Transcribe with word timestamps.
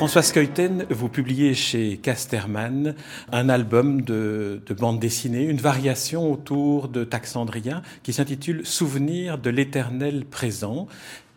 François 0.00 0.22
Skeuten, 0.22 0.86
vous 0.88 1.10
publiez 1.10 1.52
chez 1.52 1.98
Casterman 1.98 2.94
un 3.32 3.50
album 3.50 4.00
de, 4.00 4.62
de 4.64 4.72
bande 4.72 4.98
dessinée, 4.98 5.44
une 5.44 5.58
variation 5.58 6.32
autour 6.32 6.88
de 6.88 7.04
Taxandrien 7.04 7.82
qui 8.02 8.14
s'intitule 8.14 8.64
Souvenirs 8.64 9.36
de 9.36 9.50
l'éternel 9.50 10.24
présent. 10.24 10.88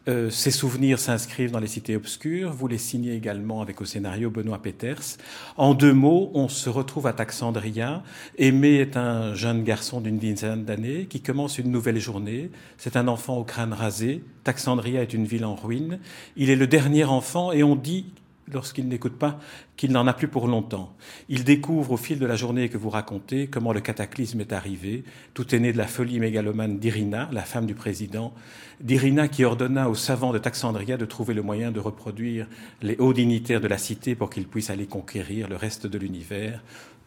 Euh, 0.07 0.29
ces 0.29 0.49
souvenirs 0.49 0.97
s'inscrivent 0.97 1.51
dans 1.51 1.59
les 1.59 1.67
cités 1.67 1.97
obscures. 1.97 2.53
Vous 2.53 2.69
les 2.69 2.77
signez 2.77 3.13
également 3.13 3.61
avec 3.61 3.81
au 3.81 3.85
scénario 3.85 4.29
Benoît 4.29 4.61
Peters. 4.61 5.17
En 5.57 5.73
deux 5.73 5.93
mots, 5.93 6.31
on 6.33 6.47
se 6.47 6.69
retrouve 6.69 7.07
à 7.07 7.11
Taxandria. 7.11 8.01
Aimé 8.37 8.75
est 8.75 8.95
un 8.95 9.33
jeune 9.33 9.65
garçon 9.65 9.99
d'une 9.99 10.17
dizaine 10.17 10.63
d'années 10.63 11.07
qui 11.07 11.19
commence 11.19 11.57
une 11.57 11.69
nouvelle 11.69 11.99
journée. 11.99 12.49
C'est 12.77 12.95
un 12.95 13.09
enfant 13.09 13.35
au 13.35 13.43
crâne 13.43 13.73
rasé. 13.73 14.23
Taxandria 14.45 15.01
est 15.01 15.13
une 15.13 15.25
ville 15.25 15.43
en 15.43 15.55
ruine. 15.55 15.99
Il 16.37 16.49
est 16.49 16.55
le 16.55 16.67
dernier 16.67 17.03
enfant 17.03 17.51
et 17.51 17.61
on 17.61 17.75
dit 17.75 18.05
lorsqu'il 18.51 18.87
n'écoute 18.87 19.17
pas, 19.17 19.39
qu'il 19.77 19.91
n'en 19.91 20.07
a 20.07 20.13
plus 20.13 20.27
pour 20.27 20.47
longtemps. 20.47 20.95
Il 21.29 21.43
découvre 21.43 21.91
au 21.91 21.97
fil 21.97 22.19
de 22.19 22.25
la 22.25 22.35
journée 22.35 22.69
que 22.69 22.77
vous 22.77 22.89
racontez 22.89 23.47
comment 23.47 23.73
le 23.73 23.81
cataclysme 23.81 24.41
est 24.41 24.53
arrivé. 24.53 25.03
Tout 25.33 25.53
est 25.55 25.59
né 25.59 25.73
de 25.73 25.77
la 25.77 25.87
folie 25.87 26.19
mégalomane 26.19 26.79
d'Irina, 26.79 27.29
la 27.31 27.43
femme 27.43 27.65
du 27.65 27.73
président, 27.73 28.33
d'Irina 28.81 29.27
qui 29.27 29.43
ordonna 29.43 29.89
aux 29.89 29.95
savants 29.95 30.33
de 30.33 30.39
Taxandria 30.39 30.97
de 30.97 31.05
trouver 31.05 31.33
le 31.33 31.41
moyen 31.41 31.71
de 31.71 31.79
reproduire 31.79 32.47
les 32.81 32.97
hauts 32.97 33.13
dignitaires 33.13 33.61
de 33.61 33.67
la 33.67 33.77
cité 33.77 34.15
pour 34.15 34.29
qu'ils 34.29 34.47
puissent 34.47 34.69
aller 34.69 34.87
conquérir 34.87 35.47
le 35.47 35.55
reste 35.55 35.87
de 35.87 35.97
l'univers 35.97 36.61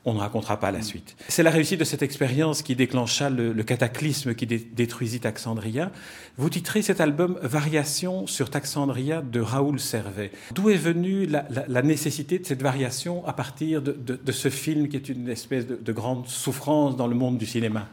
on 0.06 0.14
ne 0.14 0.20
racontera 0.20 0.58
pas 0.58 0.70
la 0.70 0.82
suite. 0.82 1.16
C'est 1.28 1.42
la 1.42 1.50
réussite 1.50 1.80
de 1.80 1.84
cette 1.84 2.02
expérience 2.02 2.62
qui 2.62 2.76
déclencha 2.76 3.28
le, 3.28 3.52
cataclysme 3.64 4.34
qui 4.34 4.46
détruisit 4.46 5.20
Taxandria. 5.20 5.90
Vous 6.38 6.48
titrez 6.48 6.80
cet 6.80 7.00
album 7.00 7.38
Variation 7.42 8.28
sur 8.28 8.48
Taxandria 8.48 9.20
de 9.20 9.40
Raoul 9.40 9.80
Servet. 9.80 10.30
D'où 10.54 10.70
est 10.70 10.76
venue 10.76 11.26
la, 11.26 11.82
nécessité 11.82 12.38
de 12.38 12.46
cette 12.46 12.62
variation 12.62 13.26
à 13.26 13.32
partir 13.32 13.82
de, 13.82 14.32
ce 14.32 14.48
film 14.48 14.88
qui 14.88 14.96
est 14.96 15.08
une 15.08 15.28
espèce 15.28 15.66
de 15.66 15.92
grande 15.92 16.28
souffrance 16.28 16.96
dans 16.96 17.08
le 17.08 17.16
monde 17.16 17.36
du 17.36 17.46
cinéma? 17.46 17.88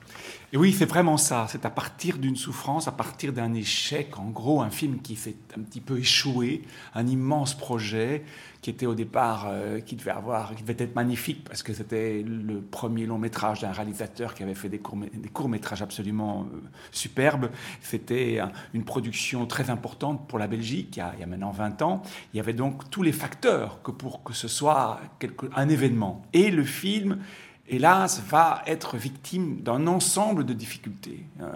Et 0.54 0.58
oui, 0.58 0.72
c'est 0.72 0.86
vraiment 0.86 1.18
ça. 1.18 1.48
C'est 1.50 1.66
à 1.66 1.72
partir 1.72 2.20
d'une 2.20 2.36
souffrance, 2.36 2.88
à 2.88 2.92
partir 2.92 3.34
d'un 3.34 3.56
échec, 3.56 4.20
en 4.20 4.30
gros, 4.30 4.62
un 4.62 4.70
film 4.70 5.02
qui 5.02 5.16
s'est 5.16 5.36
un 5.58 5.62
petit 5.62 5.82
peu 5.82 5.98
échoué, 5.98 6.62
un 6.94 7.08
immense 7.08 7.58
projet 7.58 8.24
qui 8.62 8.70
était 8.70 8.86
au 8.86 8.94
départ, 8.94 9.48
euh, 9.50 9.80
qui 9.80 9.96
devait 9.96 10.12
avoir, 10.12 10.54
qui 10.54 10.62
devait 10.62 10.76
être 10.78 10.96
magnifique 10.96 11.44
parce 11.44 11.64
que 11.64 11.74
c'était 11.74 12.24
le 12.24 12.62
premier 12.62 13.08
long 13.08 13.18
métrage 13.18 13.62
d'un 13.62 13.72
réalisateur 13.72 14.36
qui 14.36 14.44
avait 14.44 14.54
fait 14.54 14.70
des 14.70 14.78
courts, 14.78 15.50
métrages 15.50 15.82
absolument 15.82 16.44
euh, 16.54 16.60
superbes. 16.92 17.50
C'était 17.82 18.40
une 18.76 18.86
production 18.86 19.48
très 19.48 19.72
importante 19.72 20.28
pour 20.28 20.38
la 20.38 20.46
Belgique 20.46 20.98
il 20.98 21.20
y, 21.20 21.24
a, 21.24 21.26
maintenant 21.26 21.50
20 21.50 21.82
ans. 21.82 22.04
Il 22.32 22.38
y 22.38 22.40
avait 22.40 22.54
donc 22.54 22.92
tous 22.92 23.02
les 23.02 23.12
facteurs 23.12 23.82
que 23.82 23.90
pour 23.90 24.24
que 24.24 24.34
ce 24.34 24.48
soit 24.48 25.02
un 25.56 25.68
événement. 25.68 26.22
Et 26.32 26.52
le 26.52 26.64
film 26.64 27.18
hélas, 27.68 28.22
va 28.28 28.62
être 28.68 28.98
victime 28.98 29.62
d'un 29.62 29.88
ensemble 29.88 30.46
de 30.46 30.54
difficultés, 30.54 31.26
euh, 31.42 31.52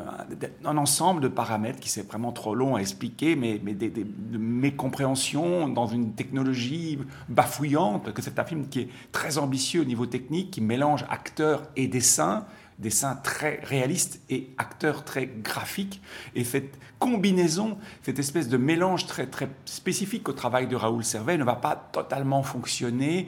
d'un 0.63 0.77
ensemble 0.77 1.21
de 1.21 1.27
paramètres 1.27 1.79
qui 1.79 1.89
c'est 1.89 2.07
vraiment 2.07 2.31
trop 2.31 2.55
long 2.55 2.75
à 2.75 2.79
expliquer, 2.79 3.35
mais, 3.35 3.59
mais 3.63 3.73
des, 3.73 3.89
de 3.89 4.37
mécompréhensions 4.37 5.67
dans 5.67 5.87
une 5.87 6.13
technologie 6.13 6.99
bafouillante, 7.27 8.13
que 8.13 8.21
c'est 8.21 8.39
un 8.39 8.45
film 8.45 8.67
qui 8.67 8.81
est 8.81 8.89
très 9.11 9.37
ambitieux 9.37 9.81
au 9.81 9.85
niveau 9.85 10.05
technique, 10.05 10.51
qui 10.51 10.61
mélange 10.61 11.05
acteurs 11.09 11.63
et 11.75 11.87
dessins, 11.87 12.45
dessins 12.79 13.15
très 13.15 13.59
réalistes 13.63 14.21
et 14.29 14.49
acteurs 14.57 15.03
très 15.03 15.25
graphiques. 15.25 16.01
Et 16.35 16.43
cette 16.43 16.77
combinaison, 16.99 17.77
cette 18.03 18.19
espèce 18.19 18.47
de 18.47 18.57
mélange 18.57 19.07
très, 19.07 19.27
très 19.27 19.49
spécifique 19.65 20.29
au 20.29 20.33
travail 20.33 20.67
de 20.67 20.75
Raoul 20.75 21.03
Servet 21.03 21.37
ne 21.37 21.43
va 21.43 21.55
pas 21.55 21.75
totalement 21.91 22.43
fonctionner 22.43 23.27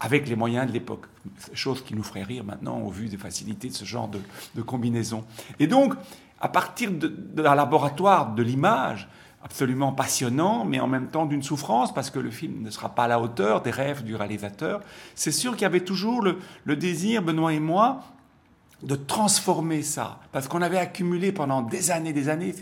avec 0.00 0.28
les 0.28 0.36
moyens 0.36 0.66
de 0.66 0.72
l'époque. 0.72 1.06
Chose 1.52 1.82
qui 1.82 1.94
nous 1.94 2.02
ferait 2.02 2.22
rire 2.22 2.44
maintenant 2.44 2.80
au 2.80 2.90
vu 2.90 3.08
des 3.08 3.16
facilités 3.16 3.68
de 3.68 3.74
ce 3.74 3.84
genre 3.84 4.08
de, 4.08 4.62
combinaison. 4.62 5.24
Et 5.58 5.66
donc, 5.66 5.94
à 6.40 6.48
partir 6.48 6.90
d'un 6.92 7.54
laboratoire 7.54 8.34
de 8.34 8.42
l'image, 8.42 9.08
absolument 9.42 9.92
passionnant, 9.92 10.64
mais 10.64 10.80
en 10.80 10.86
même 10.86 11.08
temps 11.08 11.26
d'une 11.26 11.42
souffrance, 11.42 11.92
parce 11.92 12.10
que 12.10 12.18
le 12.18 12.30
film 12.30 12.62
ne 12.62 12.70
sera 12.70 12.94
pas 12.94 13.04
à 13.04 13.08
la 13.08 13.20
hauteur 13.20 13.62
des 13.62 13.70
rêves 13.70 14.04
du 14.04 14.16
réalisateur, 14.16 14.80
c'est 15.14 15.32
sûr 15.32 15.52
qu'il 15.52 15.62
y 15.62 15.66
avait 15.66 15.84
toujours 15.84 16.22
le, 16.22 16.38
le 16.64 16.76
désir, 16.76 17.22
Benoît 17.22 17.52
et 17.52 17.60
moi, 17.60 18.02
de 18.82 18.94
transformer 18.94 19.82
ça, 19.82 20.20
parce 20.32 20.48
qu'on 20.48 20.62
avait 20.62 20.78
accumulé 20.78 21.32
pendant 21.32 21.62
des 21.62 21.90
années, 21.90 22.12
des 22.12 22.28
années, 22.28 22.54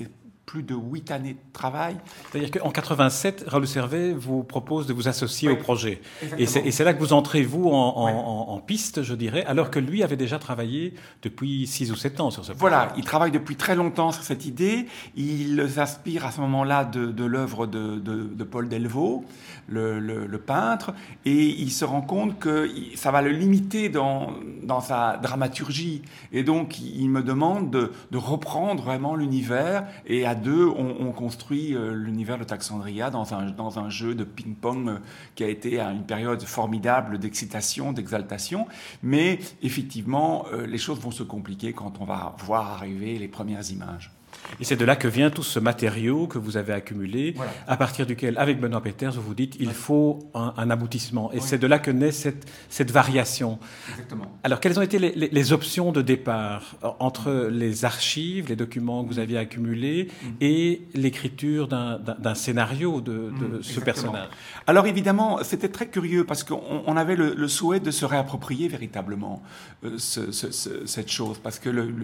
plus 0.47 0.63
de 0.63 0.75
huit 0.75 1.11
années 1.11 1.35
de 1.35 1.53
travail. 1.53 1.97
C'est-à-dire 2.31 2.53
qu'en 2.53 2.71
87, 2.71 3.45
Raoul 3.49 3.67
Servet 3.67 4.13
vous 4.13 4.45
propose 4.45 4.87
de 4.87 4.93
vous 4.93 5.09
associer 5.09 5.49
au 5.49 5.57
projet. 5.57 6.01
Et 6.39 6.47
c'est 6.47 6.85
là 6.85 6.95
que 6.95 7.01
vous 7.01 7.13
entrez, 7.13 7.43
vous, 7.43 7.69
en, 7.69 8.61
piste, 8.65 9.03
je 9.03 9.15
dirais, 9.15 9.45
alors 9.45 9.71
que 9.71 9.79
lui 9.79 10.03
avait 10.03 10.17
déjà 10.17 10.39
travaillé 10.39 10.95
depuis 11.23 11.67
six 11.67 11.91
ou 11.91 11.97
sept 11.97 12.21
ans 12.21 12.31
sur 12.31 12.45
ce 12.45 12.53
projet. 12.53 12.61
Voilà, 12.61 12.93
il 12.97 13.05
travaille 13.05 13.33
depuis 13.33 13.57
très 13.57 13.75
longtemps 13.75 14.13
sur 14.13 14.23
cette 14.23 14.47
idée. 14.47 14.87
Il 15.17 15.69
s'inspire 15.69 16.25
à 16.25 16.31
ce 16.31 16.41
moment-là 16.41 16.85
de, 16.85 17.25
l'œuvre 17.25 17.67
de, 17.67 18.45
Paul 18.45 18.69
Delvaux, 18.69 19.25
le, 19.69 20.37
peintre, 20.39 20.95
et 21.25 21.45
il 21.45 21.73
se 21.73 21.85
rend 21.85 22.03
compte 22.03 22.39
que 22.39 22.71
ça 22.95 23.11
va 23.11 23.21
le 23.21 23.31
limiter 23.31 23.89
dans, 23.89 24.31
dans 24.63 24.81
sa 24.81 25.17
dramaturgie. 25.17 26.03
Et 26.33 26.45
donc, 26.45 26.79
il 26.79 27.09
me 27.11 27.23
demande 27.23 27.71
de, 27.71 27.91
reprendre 28.17 28.83
vraiment 28.83 29.15
l'univers 29.15 29.87
et 30.07 30.25
à 30.25 30.36
deux, 30.37 30.67
on, 30.67 31.13
construit 31.13 31.75
euh, 31.75 31.95
l'univers 31.95 32.39
de 32.39 32.45
Taxandria 32.45 33.11
dans 33.11 33.35
un, 33.35 33.51
dans 33.51 33.79
un 33.79 33.91
jeu 33.91 34.15
de 34.15 34.25
ping-pong 34.25 34.89
euh, 34.89 34.99
qui 35.35 35.45
a 35.45 35.49
été 35.49 35.81
à 35.81 35.91
une 35.91 36.05
période 36.05 36.43
formidable 36.43 37.19
d'excitation, 37.19 37.93
d'exaltation. 37.93 38.67
Mais 39.03 39.39
effectivement, 39.63 40.47
euh, 40.53 40.67
les 40.67 40.79
choses 40.79 41.01
vont 41.01 41.11
se 41.11 41.23
compliquer 41.23 41.73
quand 41.73 42.01
on 42.01 42.05
va 42.05 42.37
voir 42.39 42.73
arriver 42.73 43.19
les 43.19 43.29
premières 43.29 43.71
images. 43.71 44.16
Et 44.61 44.65
c'est 44.65 44.77
de 44.77 44.85
là 44.85 44.97
que 44.97 45.09
vient 45.09 45.31
tout 45.31 45.43
ce 45.43 45.59
matériau 45.59 46.27
que 46.27 46.39
vous 46.39 46.57
avez 46.57 46.73
accumulé, 46.73 47.35
à 47.67 47.77
partir 47.77 48.07
duquel, 48.07 48.39
avec 48.39 48.61
Benoît 48.61 48.83
Peters, 48.83 49.13
vous 49.13 49.23
vous 49.23 49.35
dites, 49.35 49.57
il 49.61 49.73
faut 49.73 50.31
un, 50.35 50.71
aboutissement. 50.71 51.33
Et 51.33 51.41
c'est 51.41 51.59
de 51.59 51.67
là 51.67 51.79
que 51.79 51.91
naît 51.91 52.13
cette, 52.13 52.47
cette 52.69 52.91
variation. 52.91 53.59
Exactement. 53.91 54.27
Alors, 54.43 54.61
quelles 54.61 54.79
ont 54.79 54.83
été 54.83 54.99
les, 54.99 55.13
les, 55.13 55.53
options 55.53 55.93
de 55.93 56.03
départ 56.03 56.77
entre 56.99 57.49
les 57.51 57.85
archives, 57.85 58.49
les 58.49 58.57
documents 58.57 59.05
que 59.05 59.09
vous 59.09 59.19
aviez 59.19 59.39
accumulés, 59.39 60.09
mm. 60.09 60.27
et 60.41 60.83
l'écriture 60.95 61.69
d'un 61.69 62.35
scénario 62.35 63.01
de, 63.01 63.13
de 63.13 63.59
mm, 63.59 63.63
ce 63.63 63.81
personnage? 63.81 64.29
Alors, 64.67 64.87
évidemment, 64.87 65.39
c'était 65.43 65.69
très 65.69 65.89
curieux 65.89 66.25
parce 66.25 66.43
qu'on 66.43 66.97
avait 66.97 67.17
le, 67.17 67.49
souhait 67.49 67.81
de 67.81 67.91
se 67.91 68.05
réapproprier 68.05 68.69
véritablement 68.69 69.43
euh, 69.85 69.97
ce, 69.99 70.33
cette 70.33 71.11
chose, 71.11 71.39
parce 71.39 71.59
que 71.59 71.69
le, 71.69 71.95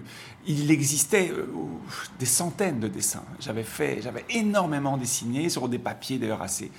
il 0.47 0.71
existait 0.71 1.31
euh, 1.31 1.45
des 2.19 2.25
centaines 2.33 2.79
de 2.79 2.87
dessins. 2.87 3.23
J'avais 3.39 3.63
fait, 3.63 4.01
j'avais 4.01 4.25
énormément 4.29 4.97
dessiné 4.97 5.49
sur 5.49 5.69
des 5.69 5.79
papiers 5.79 6.17
d'ailleurs 6.17 6.41
assez 6.41 6.71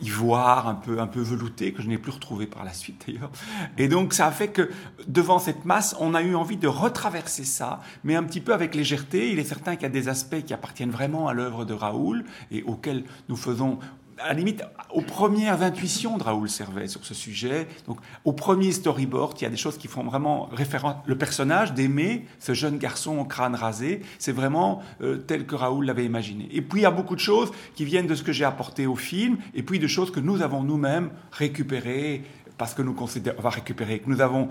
ivoire, 0.00 0.68
un 0.68 0.74
peu, 0.74 1.00
un 1.00 1.06
peu 1.06 1.20
velouté, 1.20 1.72
que 1.72 1.82
je 1.82 1.88
n'ai 1.88 1.98
plus 1.98 2.12
retrouvé 2.12 2.46
par 2.46 2.64
la 2.64 2.72
suite 2.72 3.04
d'ailleurs. 3.06 3.30
Et 3.78 3.88
donc 3.88 4.12
ça 4.12 4.26
a 4.26 4.30
fait 4.30 4.48
que 4.48 4.70
devant 5.06 5.38
cette 5.38 5.64
masse, 5.64 5.96
on 5.98 6.14
a 6.14 6.22
eu 6.22 6.34
envie 6.34 6.56
de 6.56 6.68
retraverser 6.68 7.44
ça, 7.44 7.80
mais 8.04 8.14
un 8.14 8.22
petit 8.22 8.40
peu 8.40 8.52
avec 8.52 8.74
légèreté. 8.74 9.32
Il 9.32 9.38
est 9.38 9.44
certain 9.44 9.74
qu'il 9.74 9.84
y 9.84 9.86
a 9.86 9.90
des 9.90 10.08
aspects 10.08 10.42
qui 10.44 10.54
appartiennent 10.54 10.90
vraiment 10.90 11.28
à 11.28 11.34
l'œuvre 11.34 11.64
de 11.64 11.74
Raoul 11.74 12.24
et 12.50 12.62
auxquels 12.62 13.04
nous 13.28 13.36
faisons 13.36 13.78
à 14.20 14.28
la 14.28 14.34
limite, 14.34 14.62
aux 14.90 15.00
premières 15.00 15.62
intuitions 15.62 16.18
de 16.18 16.22
Raoul 16.22 16.48
Servet 16.48 16.88
sur 16.88 17.04
ce 17.04 17.14
sujet, 17.14 17.68
donc 17.86 17.98
au 18.24 18.32
premier 18.32 18.72
storyboard, 18.72 19.38
il 19.40 19.44
y 19.44 19.46
a 19.46 19.50
des 19.50 19.56
choses 19.56 19.78
qui 19.78 19.88
font 19.88 20.02
vraiment 20.02 20.48
référence. 20.52 20.96
Le 21.06 21.16
personnage 21.16 21.74
d'Aimé, 21.74 22.26
ce 22.38 22.54
jeune 22.54 22.78
garçon 22.78 23.18
au 23.18 23.24
crâne 23.24 23.54
rasé, 23.54 24.00
c'est 24.18 24.32
vraiment 24.32 24.82
euh, 25.02 25.16
tel 25.18 25.46
que 25.46 25.54
Raoul 25.54 25.86
l'avait 25.86 26.04
imaginé. 26.04 26.48
Et 26.52 26.62
puis 26.62 26.80
il 26.80 26.82
y 26.82 26.86
a 26.86 26.90
beaucoup 26.90 27.14
de 27.14 27.20
choses 27.20 27.50
qui 27.74 27.84
viennent 27.84 28.06
de 28.06 28.14
ce 28.14 28.22
que 28.22 28.32
j'ai 28.32 28.44
apporté 28.44 28.86
au 28.86 28.96
film, 28.96 29.38
et 29.54 29.62
puis 29.62 29.78
de 29.78 29.86
choses 29.86 30.10
que 30.10 30.20
nous 30.20 30.42
avons 30.42 30.62
nous-mêmes 30.62 31.10
récupérées, 31.32 32.24
parce 32.56 32.74
que 32.74 32.82
nous 32.82 32.94
considérons, 32.94 33.48
récupérer, 33.48 34.00
que 34.00 34.10
nous 34.10 34.20
avons 34.20 34.48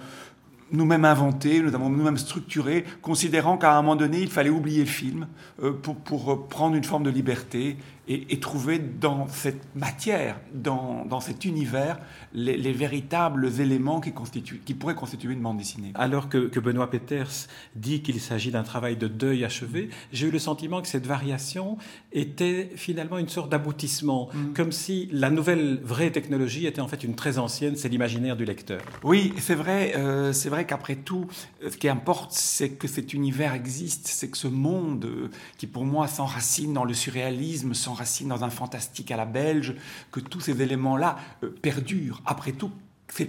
nous-mêmes 0.72 1.06
inventé, 1.06 1.62
nous 1.62 1.74
avons 1.76 1.90
nous-mêmes 1.90 2.18
structuré, 2.18 2.84
considérant 3.02 3.58
qu'à 3.58 3.74
un 3.74 3.82
moment 3.82 3.96
donné, 3.96 4.20
il 4.22 4.30
fallait 4.30 4.50
oublier 4.50 4.82
le 4.82 4.90
film 4.90 5.28
euh, 5.64 5.72
pour, 5.72 5.96
pour, 5.96 6.48
prendre 6.48 6.76
une 6.76 6.84
forme 6.84 7.04
de 7.04 7.10
liberté 7.10 7.78
et, 8.08 8.40
trouver 8.40 8.80
dans 8.80 9.28
cette 9.28 9.76
matière, 9.76 10.40
dans, 10.54 11.06
dans 11.06 11.20
cet 11.20 11.44
univers, 11.44 12.00
les, 12.34 12.72
véritables 12.72 13.52
éléments 13.60 14.00
qui, 14.00 14.14
constituent, 14.14 14.62
qui 14.64 14.74
pourraient 14.74 14.96
constituer 14.96 15.34
une 15.34 15.42
bande 15.42 15.58
dessinée. 15.58 15.92
Alors 15.96 16.30
que, 16.30 16.48
que 16.48 16.60
Benoît 16.60 16.90
Peters 16.90 17.48
dit 17.76 18.02
qu'il 18.02 18.22
s'agit 18.22 18.52
d'un 18.52 18.64
travail 18.64 18.96
de 18.96 19.08
deuil 19.08 19.44
achevé, 19.44 19.90
j'ai 20.14 20.28
eu 20.28 20.32
le 20.32 20.40
sentiment 20.40 20.82
que 20.82 20.88
cette 20.88 21.06
variation 21.06 21.78
était 22.14 22.70
finalement 22.76 23.18
une 23.18 23.28
sorte 23.28 23.50
d'aboutissement, 23.50 24.30
mm. 24.34 24.54
comme 24.54 24.72
si 24.72 25.10
la 25.12 25.30
nouvelle 25.30 25.80
vraie 25.84 26.12
technologie 26.12 26.66
était 26.66 26.82
en 26.82 26.88
fait 26.88 27.04
une 27.04 27.16
très 27.16 27.38
ancienne, 27.38 27.76
c'est 27.76 27.90
l'imaginaire 27.90 28.38
du 28.38 28.46
lecteur. 28.46 28.82
Oui, 29.04 29.34
c'est 29.40 29.56
vrai, 29.56 29.94
euh, 29.98 30.32
c'est 30.32 30.50
vrai 30.50 30.66
qu'après 30.66 30.96
tout, 30.96 31.28
ce 31.62 31.76
qui 31.76 31.90
importe, 31.90 32.32
c'est 32.32 32.70
que 32.70 32.88
cet 32.88 33.14
univers 33.14 33.54
existe, 33.54 34.08
c'est 34.08 34.30
que 34.30 34.38
ce 34.38 34.48
monde 34.48 35.06
euh, 35.06 35.30
qui 35.58 35.68
pour 35.68 35.84
moi 35.84 36.08
s'enracine 36.08 36.74
dans 36.74 36.86
le 36.86 36.94
surréalisme, 36.94 37.74
s'enracine 37.74 37.97
dans 38.26 38.44
un 38.44 38.50
fantastique 38.50 39.12
à 39.12 39.18
la 39.18 39.26
belge, 39.26 39.76
que 40.12 40.20
tous 40.20 40.42
ces 40.42 40.62
éléments-là 40.62 41.18
euh, 41.44 41.50
perdurent. 41.62 42.22
Après 42.26 42.52
tout, 42.52 42.72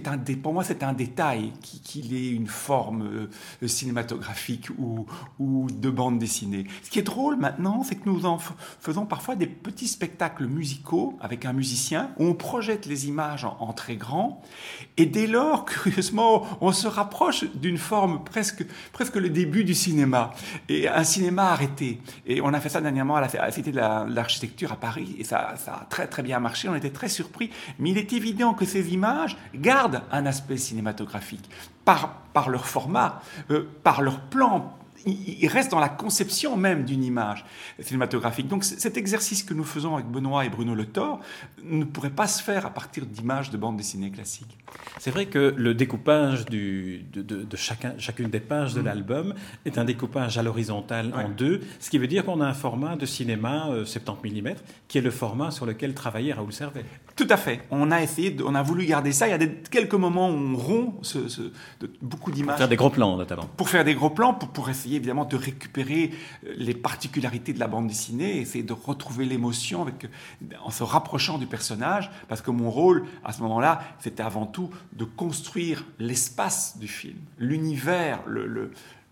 un 0.05 0.17
pour 0.41 0.53
moi, 0.53 0.63
c'est 0.63 0.83
un 0.83 0.93
détail 0.93 1.51
qu'il 1.61 2.13
ait 2.13 2.29
une 2.29 2.47
forme 2.47 3.27
euh, 3.63 3.67
cinématographique 3.67 4.69
ou, 4.77 5.05
ou, 5.39 5.67
de 5.71 5.89
bande 5.89 6.19
dessinée. 6.19 6.65
Ce 6.83 6.89
qui 6.89 6.99
est 6.99 7.03
drôle 7.03 7.37
maintenant, 7.37 7.83
c'est 7.83 7.95
que 7.95 8.07
nous 8.07 8.25
en 8.25 8.39
faisons 8.79 9.05
parfois 9.05 9.35
des 9.35 9.47
petits 9.47 9.87
spectacles 9.87 10.45
musicaux 10.45 11.17
avec 11.21 11.45
un 11.45 11.53
musicien 11.53 12.11
où 12.17 12.25
on 12.25 12.33
projette 12.33 12.85
les 12.85 13.07
images 13.07 13.45
en, 13.45 13.73
très 13.73 13.95
grand. 13.95 14.41
Et 14.97 15.05
dès 15.05 15.27
lors, 15.27 15.65
curieusement, 15.65 16.45
on 16.61 16.71
se 16.71 16.87
rapproche 16.87 17.45
d'une 17.55 17.77
forme 17.77 18.23
presque, 18.23 18.65
presque 18.91 19.15
le 19.15 19.29
début 19.29 19.63
du 19.63 19.73
cinéma. 19.73 20.33
Et 20.67 20.87
un 20.87 21.03
cinéma 21.03 21.51
arrêté. 21.51 22.01
Et 22.25 22.41
on 22.41 22.53
a 22.53 22.59
fait 22.59 22.69
ça 22.69 22.81
dernièrement 22.81 23.15
à 23.15 23.21
la, 23.21 23.51
Cité 23.51 23.71
de 23.71 23.77
l'Architecture 23.77 24.71
à 24.71 24.75
Paris. 24.75 25.15
Et 25.17 25.23
ça, 25.23 25.55
ça 25.57 25.73
a 25.73 25.85
très 25.85 26.07
très 26.07 26.21
bien 26.21 26.39
marché. 26.39 26.69
On 26.69 26.75
était 26.75 26.89
très 26.91 27.09
surpris. 27.09 27.49
Mais 27.79 27.91
il 27.91 27.97
est 27.97 28.13
évident 28.13 28.53
que 28.53 28.65
ces 28.65 28.93
images 28.93 29.37
un 29.69 30.25
aspect 30.25 30.57
cinématographique 30.57 31.49
par, 31.85 32.13
par 32.33 32.49
leur 32.49 32.65
format, 32.65 33.21
euh, 33.51 33.67
par 33.83 34.01
leur 34.01 34.19
plan, 34.19 34.77
il 35.05 35.47
reste 35.47 35.71
dans 35.71 35.79
la 35.79 35.89
conception 35.89 36.57
même 36.57 36.85
d'une 36.85 37.03
image 37.03 37.45
cinématographique. 37.79 38.47
Donc 38.47 38.63
cet 38.63 38.97
exercice 38.97 39.43
que 39.43 39.53
nous 39.53 39.63
faisons 39.63 39.95
avec 39.95 40.07
Benoît 40.07 40.45
et 40.45 40.49
Bruno 40.49 40.75
Le 40.75 40.85
Thor 40.85 41.19
ne 41.63 41.83
pourrait 41.83 42.09
pas 42.09 42.27
se 42.27 42.41
faire 42.41 42.65
à 42.65 42.69
partir 42.69 43.05
d'images 43.05 43.49
de 43.49 43.57
bande 43.57 43.77
dessinée 43.77 44.11
classiques. 44.11 44.57
C'est 44.99 45.11
vrai 45.11 45.25
que 45.25 45.53
le 45.55 45.73
découpage 45.73 46.45
du, 46.45 47.05
de, 47.13 47.45
chacun, 47.55 47.93
chacune 47.97 48.29
des 48.29 48.39
pages 48.39 48.73
de 48.73 48.81
mm. 48.81 48.85
l'album 48.85 49.33
est 49.65 49.77
un 49.77 49.85
découpage 49.85 50.37
à 50.37 50.43
l'horizontale 50.43 51.13
en 51.15 51.29
deux, 51.29 51.61
ce 51.79 51.89
qui 51.89 51.97
veut 51.97 52.07
dire 52.07 52.25
qu'on 52.25 52.41
a 52.41 52.45
un 52.45 52.53
format 52.53 52.95
de 52.95 53.05
cinéma 53.05 53.69
70 53.85 54.29
euh, 54.29 54.41
mm, 54.41 54.55
qui 54.87 54.97
est 54.97 55.01
le 55.01 55.11
format 55.11 55.51
sur 55.51 55.65
lequel 55.65 55.93
travaillait 55.93 56.33
Raoul 56.33 56.53
Servet. 56.53 56.85
Tout 57.15 57.27
à 57.29 57.37
fait. 57.37 57.61
On 57.69 57.91
a 57.91 58.01
essayé, 58.01 58.35
on 58.45 58.55
a 58.55 58.63
voulu 58.63 58.85
garder 58.85 59.11
ça. 59.11 59.27
Il 59.27 59.31
y 59.31 59.33
a 59.33 59.37
des, 59.37 59.49
quelques 59.69 59.93
moments 59.93 60.29
où 60.29 60.33
on 60.33 60.55
rompt 60.55 60.93
ce, 61.01 61.19
beaucoup 62.01 62.31
d'images. 62.31 62.53
Pour 62.53 62.59
faire 62.59 62.69
des 62.69 62.75
gros 62.75 62.89
plans, 62.89 63.17
notamment. 63.17 63.45
Pour 63.57 63.69
faire 63.69 63.83
des 63.83 63.93
gros 63.93 64.09
plans, 64.09 64.33
pour, 64.33 64.49
pour 64.49 64.69
essayer 64.69 64.88
évidemment 64.95 65.25
de 65.25 65.35
récupérer 65.35 66.11
euh, 66.45 66.53
les 66.57 66.73
particularités 66.73 67.53
de 67.53 67.59
la 67.59 67.67
bande 67.67 67.87
dessinée, 67.87 68.37
essayer 68.37 68.63
de 68.63 68.73
retrouver 68.73 69.25
l'émotion 69.25 69.81
avec, 69.81 70.07
en 70.63 70.71
se 70.71 70.83
rapprochant 70.83 71.37
du 71.37 71.47
personnage, 71.47 72.11
parce 72.27 72.41
que 72.41 72.51
mon 72.51 72.69
rôle 72.69 73.05
à 73.23 73.33
ce 73.33 73.41
moment-là, 73.41 73.81
c'était 73.99 74.23
avant 74.23 74.45
tout 74.45 74.69
de 74.93 75.05
construire 75.05 75.85
l'espace 75.99 76.77
du 76.77 76.87
film, 76.87 77.17
l'univers, 77.37 78.21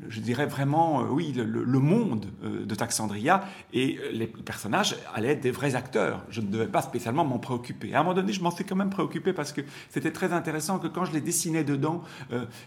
je 0.09 0.19
dirais 0.19 0.45
vraiment, 0.45 1.01
euh, 1.01 1.07
oui, 1.09 1.33
le, 1.33 1.79
monde 1.79 2.27
euh, 2.43 2.65
de 2.65 2.75
Taxandria, 2.75 3.43
et 3.73 3.99
les 4.11 4.27
personnages 4.27 4.95
allaient 5.15 5.31
être 5.31 5.41
des 5.41 5.51
vrais 5.51 5.75
acteurs. 5.75 6.23
Je 6.29 6.41
ne 6.41 6.47
devais 6.47 6.67
pas 6.67 6.81
spécialement 6.81 7.25
m'en 7.25 7.39
préoccuper. 7.39 7.93
À 7.93 7.99
un 7.99 8.03
moment 8.03 8.13
donné, 8.13 8.31
je 8.31 8.41
m'en 8.41 8.51
suis 8.51 8.63
quand 8.63 8.75
même 8.75 8.89
préoccupé 8.89 9.33
parce 9.33 9.51
que 9.51 9.61
c'était 9.89 10.11
très 10.11 10.33
intéressant 10.33 10.77
que 10.77 10.87
quand 10.87 11.05
je 11.05 11.13
les 11.13 11.21
dessinais 11.21 11.63
dedans, 11.63 12.03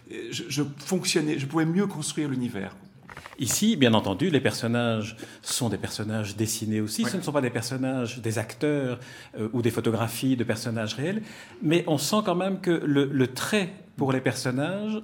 je 0.09 0.63
fonctionnais, 0.77 1.39
je 1.39 1.45
pouvais 1.45 1.65
mieux 1.65 1.87
construire 1.87 2.29
l'univers. 2.29 2.75
Ici, 3.39 3.75
bien 3.75 3.93
entendu, 3.93 4.29
les 4.29 4.39
personnages 4.39 5.15
sont 5.41 5.69
des 5.69 5.77
personnages 5.77 6.35
dessinés 6.35 6.81
aussi. 6.81 7.03
Ce 7.05 7.17
ne 7.17 7.21
sont 7.21 7.31
pas 7.31 7.41
des 7.41 7.49
personnages, 7.49 8.19
des 8.19 8.37
acteurs 8.37 8.99
euh, 9.37 9.49
ou 9.53 9.61
des 9.61 9.71
photographies 9.71 10.35
de 10.35 10.43
personnages 10.43 10.93
réels, 10.93 11.23
mais 11.61 11.83
on 11.87 11.97
sent 11.97 12.17
quand 12.23 12.35
même 12.35 12.59
que 12.59 12.69
le, 12.71 13.27
trait 13.27 13.73
pour 13.97 14.11
les 14.11 14.21
personnages 14.21 15.01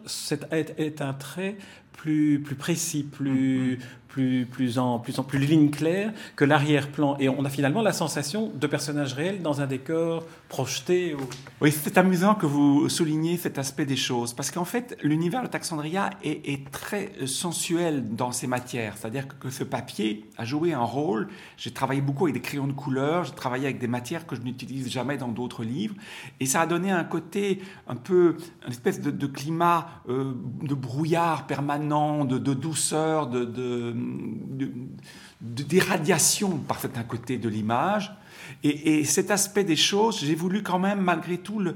est, 0.51 0.79
est, 0.79 1.01
un 1.01 1.13
trait 1.13 1.57
plus, 1.97 2.39
plus 2.39 2.55
précis, 2.55 3.03
plus, 3.03 3.79
plus, 4.07 4.45
plus, 4.45 4.79
en, 4.79 4.99
plus 4.99 5.19
en 5.19 5.23
plus 5.23 5.37
ligne 5.37 5.69
claire 5.69 6.11
que 6.35 6.45
l'arrière-plan. 6.45 7.17
Et 7.19 7.29
on 7.29 7.45
a 7.45 7.49
finalement 7.49 7.81
la 7.81 7.93
sensation 7.93 8.51
de 8.53 8.67
personnages 8.67 9.13
réels 9.13 9.41
dans 9.41 9.61
un 9.61 9.67
décor 9.67 10.25
projeté. 10.49 11.15
Oui, 11.61 11.71
c'est 11.71 11.97
amusant 11.97 12.35
que 12.35 12.45
vous 12.45 12.89
souligniez 12.89 13.37
cet 13.37 13.57
aspect 13.59 13.85
des 13.85 13.95
choses, 13.95 14.33
parce 14.33 14.51
qu'en 14.51 14.65
fait, 14.65 14.97
l'univers 15.03 15.43
de 15.43 15.47
Taxandria 15.47 16.09
est, 16.23 16.49
est, 16.49 16.71
très 16.71 17.11
sensuel 17.25 18.15
dans 18.15 18.31
ses 18.31 18.47
matières. 18.47 18.95
C'est-à-dire 18.97 19.27
que, 19.27 19.49
ce 19.49 19.63
papier 19.63 20.25
a 20.37 20.45
joué 20.45 20.73
un 20.73 20.83
rôle. 20.83 21.27
J'ai 21.57 21.71
travaillé 21.71 22.01
beaucoup 22.01 22.25
avec 22.25 22.35
des 22.35 22.41
crayons 22.41 22.67
de 22.67 22.73
couleur, 22.73 23.23
j'ai 23.23 23.33
travaillé 23.33 23.65
avec 23.65 23.79
des 23.79 23.87
matières 23.87 24.25
que 24.25 24.35
je 24.35 24.41
n'utilise 24.41 24.89
jamais 24.89 25.17
dans 25.17 25.29
d'autres 25.29 25.63
livres, 25.63 25.95
et 26.39 26.45
ça 26.45 26.61
a 26.61 26.65
donné 26.65 26.91
un 26.91 27.03
côté 27.03 27.61
un 27.87 27.95
peu, 27.95 28.37
une 28.65 28.71
espèce 28.71 29.01
de, 29.01 29.27
climat 29.27 29.87
euh, 30.09 30.33
de 30.61 30.75
brouillard 30.75 31.47
permanent, 31.47 31.86
de, 32.25 32.53
douceur, 32.53 33.27
de, 33.27 33.45
de 33.45 33.93
d'irradiation 35.41 36.57
par 36.57 36.79
certains 36.79 37.03
côtés 37.03 37.37
de 37.37 37.49
l'image. 37.49 38.11
Et, 38.63 39.03
cet 39.03 39.31
aspect 39.31 39.63
des 39.63 39.75
choses, 39.75 40.19
j'ai 40.19 40.35
voulu 40.35 40.63
quand 40.63 40.79
même, 40.79 40.99
malgré 40.99 41.37
tout, 41.37 41.59
euh, 41.59 41.73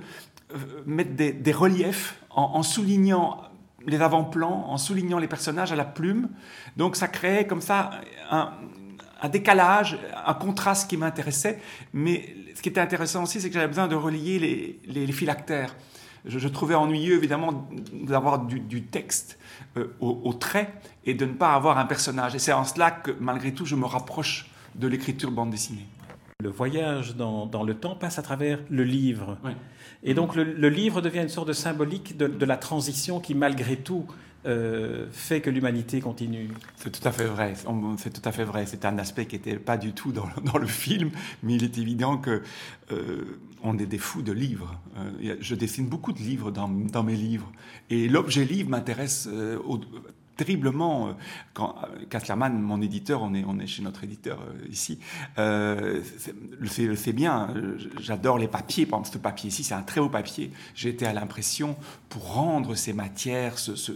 mettre 0.85 1.11
des, 1.15 1.51
reliefs 1.51 2.17
en, 2.29 2.63
soulignant 2.63 3.41
les 3.85 4.01
avant-plans, 4.01 4.65
en 4.67 4.77
soulignant 4.77 5.19
les 5.19 5.27
personnages 5.27 5.71
à 5.71 5.75
la 5.75 5.85
plume. 5.85 6.29
Donc 6.77 6.95
ça 6.95 7.07
créait 7.07 7.45
comme 7.45 7.61
ça 7.61 7.91
un, 8.31 9.29
décalage, 9.29 9.99
un 10.25 10.33
contraste 10.33 10.89
qui 10.89 10.97
m'intéressait. 10.97 11.59
Mais 11.93 12.35
ce 12.55 12.61
qui 12.61 12.69
était 12.69 12.81
intéressant 12.81 13.23
aussi, 13.23 13.41
c'est 13.41 13.49
que 13.49 13.55
j'avais 13.55 13.67
besoin 13.67 13.87
de 13.87 13.95
relier 13.95 14.39
les, 14.39 15.05
les, 15.05 15.11
phylactères. 15.11 15.75
Je, 16.25 16.47
trouvais 16.47 16.75
ennuyeux, 16.75 17.15
évidemment, 17.15 17.67
d'avoir 17.93 18.39
du, 18.45 18.59
du, 18.59 18.83
texte 18.83 19.39
euh, 19.77 19.87
au, 19.99 20.33
trait 20.33 20.73
et 21.05 21.13
de 21.13 21.25
ne 21.25 21.33
pas 21.33 21.53
avoir 21.53 21.77
un 21.77 21.85
personnage. 21.85 22.35
Et 22.35 22.39
c'est 22.39 22.53
en 22.53 22.63
cela 22.63 22.91
que, 22.91 23.11
malgré 23.19 23.53
tout, 23.53 23.65
je 23.65 23.75
me 23.75 23.85
rapproche 23.85 24.49
de 24.75 24.87
l'écriture 24.87 25.31
bande 25.31 25.49
dessinée. 25.49 25.87
Le 26.41 26.49
voyage 26.49 27.15
dans, 27.15 27.63
le 27.63 27.73
temps 27.75 27.95
passe 27.95 28.19
à 28.19 28.21
travers 28.21 28.59
le 28.69 28.83
livre. 28.83 29.37
Et 30.03 30.13
donc 30.13 30.35
le, 30.35 30.69
livre 30.69 31.01
devient 31.01 31.21
une 31.21 31.29
sorte 31.29 31.47
de 31.47 31.53
symbolique 31.53 32.17
de, 32.17 32.45
la 32.45 32.57
transition 32.57 33.19
qui, 33.19 33.35
malgré 33.35 33.77
tout, 33.77 34.05
euh, 34.45 35.07
fait 35.11 35.41
que 35.41 35.49
l'humanité 35.49 36.01
continue. 36.01 36.49
C'est 36.77 36.91
tout 36.91 37.07
à 37.07 37.11
fait 37.11 37.25
vrai. 37.25 37.53
C'est 37.97 38.11
tout 38.11 38.27
à 38.27 38.31
fait 38.31 38.43
vrai. 38.43 38.65
C'est 38.65 38.85
un 38.85 38.97
aspect 38.97 39.25
qui 39.25 39.35
n'était 39.35 39.57
pas 39.57 39.77
du 39.77 39.93
tout 39.93 40.11
dans, 40.43 40.57
le 40.57 40.67
film, 40.67 41.11
mais 41.43 41.55
il 41.55 41.63
est 41.63 41.77
évident 41.77 42.17
que 42.17 42.41
euh, 42.91 43.39
on 43.63 43.77
est 43.77 43.85
des 43.85 43.97
fous 43.97 44.21
de 44.21 44.31
livres. 44.31 44.79
Euh, 44.97 45.35
je 45.39 45.55
dessine 45.55 45.87
beaucoup 45.87 46.11
de 46.11 46.19
livres 46.19 46.51
dans, 46.51 46.67
dans 46.67 47.03
mes 47.03 47.15
livres, 47.15 47.51
et 47.89 48.07
l'objet 48.07 48.45
livre 48.45 48.69
m'intéresse 48.69 49.29
terriblement. 50.37 51.09
Euh, 51.09 51.11
quand 51.53 51.75
Kaslerman, 52.09 52.55
euh, 52.55 52.59
mon 52.59 52.81
éditeur, 52.81 53.21
on 53.21 53.33
est, 53.33 53.43
on 53.45 53.59
est 53.59 53.67
chez 53.67 53.81
notre 53.81 54.03
éditeur 54.03 54.39
euh, 54.39 54.67
ici, 54.69 54.99
euh, 55.37 56.01
le 56.59 56.95
sait 56.95 57.13
bien. 57.13 57.53
J'adore 57.99 58.37
les 58.37 58.47
papiers. 58.47 58.85
Par 58.85 58.99
exemple, 58.99 59.17
ce 59.17 59.21
papier 59.21 59.49
ici, 59.49 59.63
c'est 59.63 59.73
un 59.73 59.81
très 59.81 59.99
beau 59.99 60.09
papier. 60.09 60.51
J'ai 60.75 60.89
été 60.89 61.05
à 61.05 61.13
l'impression 61.13 61.75
pour 62.09 62.33
rendre 62.33 62.75
ces 62.75 62.93
matières, 62.93 63.59
ce, 63.59 63.75
ce, 63.75 63.91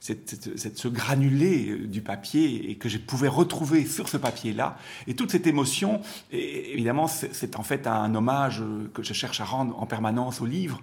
ce, 0.00 0.88
granulé 0.88 1.86
du 1.86 2.02
papier 2.02 2.70
et 2.70 2.76
que 2.76 2.88
je 2.88 2.98
pouvais 2.98 3.28
retrouver 3.28 3.86
sur 3.86 4.08
ce 4.08 4.16
papier-là. 4.16 4.76
Et 5.06 5.14
toute 5.14 5.30
cette 5.30 5.46
émotion, 5.46 6.00
évidemment, 6.32 7.06
c'est 7.06 7.58
en 7.58 7.62
fait 7.62 7.86
un 7.86 8.14
hommage 8.14 8.62
que 8.94 9.02
je 9.02 9.12
cherche 9.12 9.40
à 9.40 9.44
rendre 9.44 9.80
en 9.80 9.86
permanence 9.86 10.40
au 10.40 10.46
livre. 10.46 10.80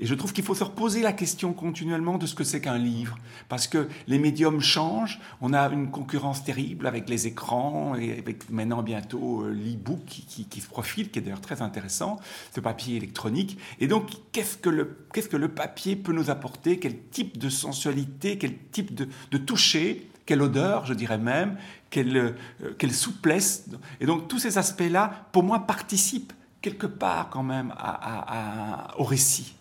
Et 0.00 0.06
je 0.06 0.14
trouve 0.14 0.32
qu'il 0.32 0.44
faut 0.44 0.54
se 0.54 0.62
reposer 0.62 1.02
la 1.02 1.12
question 1.12 1.52
continuellement 1.52 2.18
de 2.18 2.26
ce 2.26 2.34
que 2.34 2.44
c'est 2.44 2.60
qu'un 2.60 2.78
livre. 2.78 3.18
Parce 3.48 3.66
que 3.66 3.88
les 4.06 4.18
changent, 4.60 5.20
on 5.40 5.52
a 5.52 5.68
une 5.68 5.90
concurrence 5.90 6.44
terrible 6.44 6.86
avec 6.86 7.08
les 7.08 7.26
écrans 7.26 7.94
et 7.94 8.18
avec 8.18 8.50
maintenant 8.50 8.82
bientôt 8.82 9.42
euh, 9.42 9.50
l'e-book 9.50 10.04
qui, 10.06 10.60
se 10.60 10.66
profile, 10.66 11.10
qui 11.10 11.18
est 11.18 11.22
d'ailleurs 11.22 11.40
très 11.40 11.62
intéressant, 11.62 12.18
ce 12.54 12.60
papier 12.60 12.96
électronique. 12.96 13.58
Et 13.80 13.86
donc, 13.86 14.10
qu'est-ce 14.32 14.56
que 14.56 14.68
le, 14.68 15.48
papier 15.48 15.96
peut 15.96 16.12
nous 16.12 16.30
apporter? 16.30 16.78
Quel 16.78 16.98
type 17.10 17.38
de 17.38 17.48
sensualité, 17.48 18.38
quel 18.38 18.56
type 18.72 18.94
de, 18.94 19.38
toucher? 19.38 20.10
Quelle 20.26 20.42
odeur, 20.42 20.84
je 20.84 20.92
dirais 20.92 21.18
même, 21.18 21.56
quelle, 21.88 22.16
euh, 22.16 22.74
quelle 22.76 22.92
souplesse? 22.92 23.64
Et 24.00 24.06
donc 24.06 24.28
tous 24.28 24.38
ces 24.38 24.58
aspects-là, 24.58 25.26
pour 25.32 25.42
moi, 25.42 25.60
participent 25.60 26.34
quelque 26.60 26.86
part 26.86 27.30
quand 27.30 27.42
même 27.42 27.72
au 28.98 29.04
récit. 29.04 29.54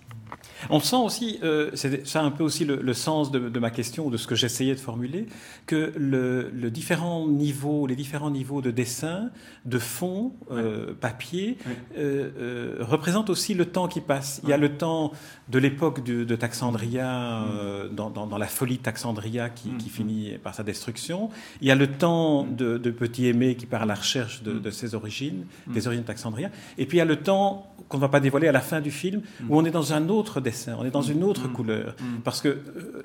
On 0.69 0.79
sent 0.79 0.95
aussi, 0.95 1.39
euh, 1.43 1.71
c'est 1.73 2.07
ça 2.07 2.21
un 2.21 2.31
peu 2.31 2.43
aussi 2.43 2.65
le, 2.65 2.93
sens 2.93 3.31
de, 3.31 3.59
ma 3.59 3.69
question 3.69 4.07
ou 4.07 4.09
de 4.09 4.17
ce 4.17 4.27
que 4.27 4.35
j'essayais 4.35 4.75
de 4.75 4.79
formuler, 4.79 5.27
que 5.65 5.93
le, 5.95 6.49
le, 6.49 6.71
différent 6.71 7.27
niveau, 7.27 7.87
les 7.87 7.95
différents 7.95 8.31
niveaux 8.31 8.61
de 8.61 8.71
dessin, 8.71 9.29
de 9.65 9.79
fond, 9.79 10.33
euh, 10.51 10.93
papier, 10.99 11.57
euh, 11.97 12.29
euh, 12.37 12.75
représentent 12.79 13.29
aussi 13.29 13.53
le 13.53 13.65
temps 13.65 13.87
qui 13.87 14.01
passe. 14.01 14.41
Il 14.43 14.49
y 14.49 14.53
a 14.53 14.57
le 14.57 14.77
temps 14.77 15.11
de 15.49 15.59
l'époque 15.59 16.03
de, 16.03 16.23
de, 16.23 16.35
Taxandria, 16.35 17.41
mm. 17.41 17.95
dans, 17.95 18.09
dans, 18.09 18.27
dans, 18.27 18.37
la 18.37 18.47
folie 18.47 18.77
de 18.77 18.83
Taxandria 18.83 19.49
qui, 19.49 19.69
qui, 19.77 19.87
mm. 19.87 19.91
finit 19.91 20.37
par 20.43 20.55
sa 20.55 20.63
destruction. 20.63 21.29
Il 21.61 21.67
y 21.67 21.71
a 21.71 21.75
le 21.75 21.87
temps 21.87 22.43
mm. 22.43 22.55
de, 22.55 22.77
de 22.77 22.91
Petit 22.91 23.27
Aimé 23.27 23.55
qui 23.55 23.65
part 23.65 23.83
à 23.83 23.85
la 23.85 23.95
recherche 23.95 24.43
de, 24.43 24.53
de 24.53 24.71
ses 24.71 24.95
origines, 24.95 25.45
des 25.67 25.87
origines 25.87 26.03
de 26.03 26.07
Taxandria. 26.07 26.49
Et 26.77 26.85
puis 26.85 26.97
il 26.97 26.99
y 26.99 27.01
a 27.01 27.05
le 27.05 27.17
temps 27.17 27.67
qu'on 27.89 27.97
ne 27.97 28.01
va 28.01 28.09
pas 28.09 28.19
dévoiler 28.19 28.47
à 28.47 28.51
la 28.51 28.61
fin 28.61 28.81
du 28.81 28.91
film, 28.91 29.21
où 29.49 29.57
on 29.57 29.65
est 29.65 29.71
dans 29.71 29.93
un 29.93 30.09
autre 30.17 30.41
dessin, 30.41 30.75
on 30.79 30.85
est 30.85 30.91
dans 30.91 31.01
une 31.01 31.23
autre 31.23 31.47
couleur, 31.47 31.95
parce 32.23 32.41
que 32.41 32.59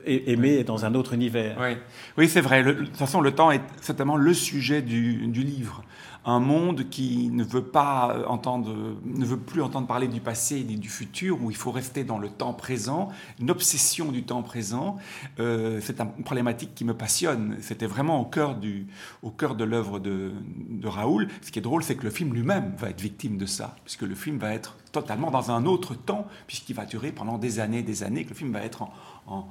Aimé 0.05 0.55
est 0.55 0.65
dans 0.65 0.85
un 0.85 0.95
autre 0.95 1.13
univers. 1.13 1.57
Oui, 1.61 1.77
oui 2.19 2.29
c'est 2.29 2.41
vrai. 2.41 2.65
de 2.65 2.73
toute 2.73 2.97
façon, 2.97 3.21
le 3.21 3.33
temps 3.33 3.51
est 3.51 3.63
certainement 3.81 4.17
le 4.17 4.35
sujet 4.35 4.83
du, 4.83 5.27
du 5.29 5.43
livre 5.43 5.83
un 6.25 6.39
monde 6.39 6.89
qui 6.89 7.31
ne 7.31 7.43
veut 7.43 7.65
pas 7.65 8.25
entendre, 8.29 8.97
ne 9.05 9.25
veut 9.25 9.39
plus 9.39 9.61
entendre 9.61 9.87
parler 9.87 10.07
du 10.07 10.21
passé 10.21 10.63
ni 10.63 10.77
du 10.77 10.89
futur, 10.89 11.43
où 11.43 11.51
il 11.51 11.57
faut 11.57 11.73
rester 11.73 12.05
dans 12.05 12.19
le 12.19 12.29
temps 12.29 12.53
présent, 12.53 13.09
une 13.41 13.51
obsession 13.51 14.13
du 14.13 14.23
temps 14.23 14.43
présent. 14.43 14.99
Euh, 15.41 15.81
c'est 15.83 16.01
une 16.01 16.25
problématique 16.25 16.75
qui 16.75 16.85
me 16.85 16.95
passionne. 16.95 17.57
C'était 17.61 17.87
vraiment 17.87 18.21
au 18.21 18.25
cœur 18.25 18.55
du, 18.55 18.87
au 19.23 19.31
cœur 19.31 19.57
de 19.57 19.65
l'œuvre 19.65 19.99
de, 19.99 20.33
de 20.71 20.89
Raoul. 20.89 21.29
Ce 21.43 21.51
qui 21.51 21.59
est 21.59 21.63
drôle, 21.63 21.83
c'est 21.83 21.97
que 21.97 22.05
le 22.05 22.11
film 22.11 22.33
lui-même 22.33 22.75
va 22.79 22.91
être 22.91 23.01
victime 23.01 23.37
de 23.37 23.47
ça, 23.47 23.77
puisque 23.85 24.03
le 24.03 24.15
film 24.15 24.39
va 24.39 24.55
être 24.55 24.77
totalement 24.93 25.31
dans 25.31 25.51
un 25.51 25.65
autre 25.65 25.95
temps, 25.95 26.27
puisqu'il 26.47 26.77
va 26.77 26.85
durer 26.85 27.11
pendant 27.13 27.39
des 27.39 27.59
années, 27.59 27.83
des 27.83 28.03
années, 28.03 28.25
que 28.25 28.31
le 28.31 28.35
film 28.35 28.53
va 28.53 28.63
être 28.63 28.83
en, 29.27 29.49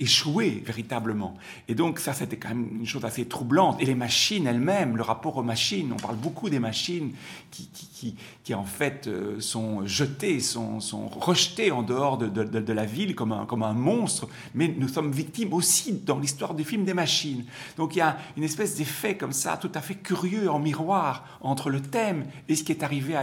échoué 0.00 0.62
véritablement. 0.64 1.34
Et 1.66 1.74
donc 1.74 1.98
ça, 1.98 2.12
c'était 2.12 2.36
quand 2.36 2.50
même 2.50 2.68
une 2.78 2.86
chose 2.86 3.04
assez 3.04 3.26
troublante. 3.26 3.80
Et 3.80 3.84
les 3.84 3.96
machines 3.96 4.46
elles-mêmes, 4.46 4.96
le 4.96 5.02
rapport 5.02 5.36
aux 5.36 5.42
machines, 5.42 5.92
on 5.92 5.96
parle 5.96 6.14
beaucoup 6.14 6.48
des 6.48 6.60
machines 6.60 7.12
qui, 7.50 7.68
qui, 7.68 8.14
qui, 8.44 8.54
en 8.54 8.62
fait 8.64 9.08
euh, 9.08 9.40
sont 9.40 9.84
jetées, 9.86 10.38
sont, 10.38 10.78
sont 10.78 11.08
rejetées 11.08 11.72
en 11.72 11.82
dehors 11.82 12.16
de, 12.16 12.28
de, 12.28 12.44
de, 12.44 12.72
la 12.72 12.84
ville 12.84 13.16
comme 13.16 13.32
un, 13.32 13.44
comme 13.44 13.64
un 13.64 13.72
monstre, 13.72 14.28
mais 14.54 14.72
nous 14.78 14.86
sommes 14.86 15.10
victimes 15.10 15.52
aussi 15.52 15.94
dans 15.94 16.20
l'histoire 16.20 16.54
du 16.54 16.62
film 16.62 16.84
des 16.84 16.94
machines. 16.94 17.44
Donc 17.76 17.96
il 17.96 17.98
y 17.98 18.02
a 18.02 18.18
une 18.36 18.44
espèce 18.44 18.76
d'effet 18.76 19.16
comme 19.16 19.32
ça, 19.32 19.56
tout 19.56 19.72
à 19.74 19.80
fait 19.80 19.96
curieux 19.96 20.48
en 20.48 20.60
miroir 20.60 21.24
entre 21.40 21.70
le 21.70 21.82
thème 21.82 22.26
et 22.48 22.54
ce 22.54 22.62
qui 22.62 22.70
est 22.70 22.84
arrivé 22.84 23.16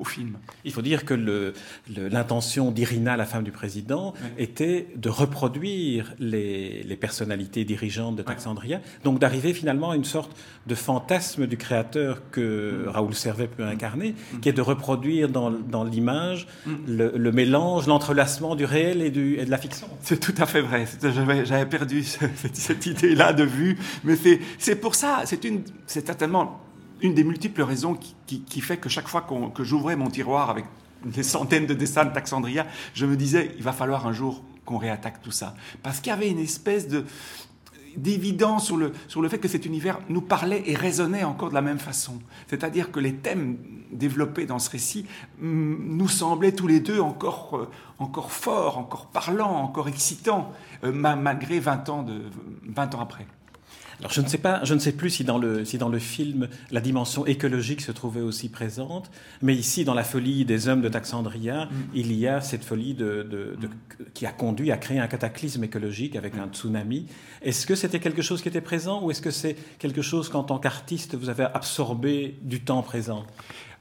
au 0.00 0.04
film. 0.04 0.38
Il 0.64 0.72
faut 0.72 0.82
dire 0.82 0.87
que 0.96 1.52
l'intention 1.88 2.70
d'Irina, 2.70 3.16
la 3.16 3.26
femme 3.26 3.44
du 3.44 3.52
président, 3.52 4.14
était 4.38 4.88
de 4.96 5.08
reproduire 5.08 6.14
les, 6.18 6.98
personnalités 7.00 7.64
dirigeantes 7.64 8.16
de 8.16 8.22
Taxandria, 8.22 8.80
donc 9.04 9.20
d'arriver 9.20 9.54
finalement 9.54 9.92
à 9.92 9.96
une 9.96 10.04
sorte 10.04 10.36
de 10.66 10.74
fantasme 10.74 11.46
du 11.46 11.56
créateur 11.56 12.22
que 12.32 12.84
mm. 12.86 12.88
Raoul 12.88 13.14
Servet 13.14 13.46
peut 13.46 13.64
incarner, 13.64 14.14
mm. 14.32 14.40
qui 14.40 14.48
est 14.48 14.52
de 14.52 14.62
reproduire 14.62 15.28
dans, 15.28 15.84
l'image 15.84 16.48
mm. 16.66 16.72
le, 16.88 17.32
mélange, 17.32 17.86
l'entrelacement 17.86 18.56
du 18.56 18.64
réel 18.64 19.00
et, 19.00 19.10
du, 19.10 19.38
et 19.38 19.44
de 19.44 19.50
la 19.50 19.58
fiction. 19.58 19.88
C'est 20.02 20.18
tout 20.18 20.34
à 20.38 20.46
fait 20.46 20.60
vrai. 20.60 20.86
J'avais 21.44 21.66
perdu 21.66 22.02
cette, 22.02 22.86
idée-là 22.86 23.32
de 23.32 23.44
vue, 23.44 23.78
mais 24.02 24.16
c'est 24.58 24.76
pour 24.76 24.94
ça, 24.94 25.22
c'est 25.24 25.40
certainement 25.86 26.60
une 27.00 27.14
des 27.14 27.24
multiples 27.24 27.62
raisons 27.62 27.98
qui, 28.26 28.60
fait 28.60 28.76
que 28.76 28.88
chaque 28.88 29.08
fois 29.08 29.26
que 29.54 29.64
j'ouvrais 29.64 29.96
mon 29.96 30.08
tiroir 30.08 30.50
avec 30.50 30.64
des 31.04 31.22
centaines 31.22 31.66
de 31.66 31.74
dessins 31.74 32.04
de 32.04 32.12
Taxandria, 32.12 32.66
je 32.94 33.06
me 33.06 33.16
disais, 33.16 33.52
il 33.56 33.62
va 33.62 33.72
falloir 33.72 34.06
un 34.06 34.12
jour 34.12 34.42
qu'on 34.64 34.78
réattaque 34.78 35.22
tout 35.22 35.30
ça. 35.30 35.54
Parce 35.82 36.00
qu'il 36.00 36.10
y 36.10 36.12
avait 36.12 36.28
une 36.28 36.38
espèce 36.38 36.88
de 36.88 37.04
d'évidence 37.96 38.66
sur 38.66 38.76
le, 38.76 38.92
sur 39.08 39.22
le 39.22 39.28
fait 39.28 39.38
que 39.38 39.48
cet 39.48 39.66
univers 39.66 39.98
nous 40.08 40.20
parlait 40.20 40.62
et 40.66 40.74
résonnait 40.74 41.24
encore 41.24 41.48
de 41.48 41.54
la 41.54 41.62
même 41.62 41.78
façon. 41.78 42.20
C'est-à-dire 42.46 42.92
que 42.92 43.00
les 43.00 43.14
thèmes 43.14 43.56
développés 43.90 44.46
dans 44.46 44.58
ce 44.58 44.70
récit 44.70 45.06
mm, 45.40 45.96
nous 45.96 46.08
semblaient 46.08 46.52
tous 46.52 46.66
les 46.66 46.80
deux 46.80 47.00
encore, 47.00 47.56
euh, 47.56 47.68
encore 47.98 48.30
forts, 48.30 48.78
encore 48.78 49.06
parlants, 49.06 49.56
encore 49.56 49.88
excitants, 49.88 50.52
euh, 50.84 50.92
malgré 50.92 51.58
20 51.58 51.88
ans, 51.88 52.02
de, 52.02 52.22
20 52.68 52.94
ans 52.94 53.00
après. 53.00 53.26
Alors 54.00 54.12
je 54.12 54.20
ne 54.20 54.28
sais 54.28 54.38
pas, 54.38 54.62
je 54.62 54.74
ne 54.74 54.78
sais 54.78 54.92
plus 54.92 55.10
si 55.10 55.24
dans 55.24 55.38
le 55.38 55.64
si 55.64 55.76
dans 55.76 55.88
le 55.88 55.98
film 55.98 56.48
la 56.70 56.80
dimension 56.80 57.26
écologique 57.26 57.80
se 57.80 57.90
trouvait 57.90 58.20
aussi 58.20 58.48
présente, 58.48 59.10
mais 59.42 59.56
ici 59.56 59.84
dans 59.84 59.94
la 59.94 60.04
folie 60.04 60.44
des 60.44 60.68
hommes 60.68 60.82
de 60.82 60.88
Taxandria, 60.88 61.64
mm. 61.64 61.70
il 61.94 62.12
y 62.12 62.28
a 62.28 62.40
cette 62.40 62.64
folie 62.64 62.94
de, 62.94 63.26
de, 63.28 63.56
de, 63.60 63.68
qui 64.14 64.24
a 64.24 64.30
conduit 64.30 64.70
à 64.70 64.76
créer 64.76 65.00
un 65.00 65.08
cataclysme 65.08 65.64
écologique 65.64 66.14
avec 66.14 66.36
un 66.36 66.46
tsunami. 66.46 67.06
Est-ce 67.42 67.66
que 67.66 67.74
c'était 67.74 67.98
quelque 67.98 68.22
chose 68.22 68.40
qui 68.40 68.48
était 68.48 68.60
présent 68.60 69.02
ou 69.02 69.10
est-ce 69.10 69.22
que 69.22 69.32
c'est 69.32 69.56
quelque 69.78 70.02
chose 70.02 70.28
qu'en 70.28 70.44
tant 70.44 70.58
qu'artiste 70.58 71.16
vous 71.16 71.28
avez 71.28 71.44
absorbé 71.52 72.36
du 72.42 72.60
temps 72.60 72.82
présent? 72.82 73.26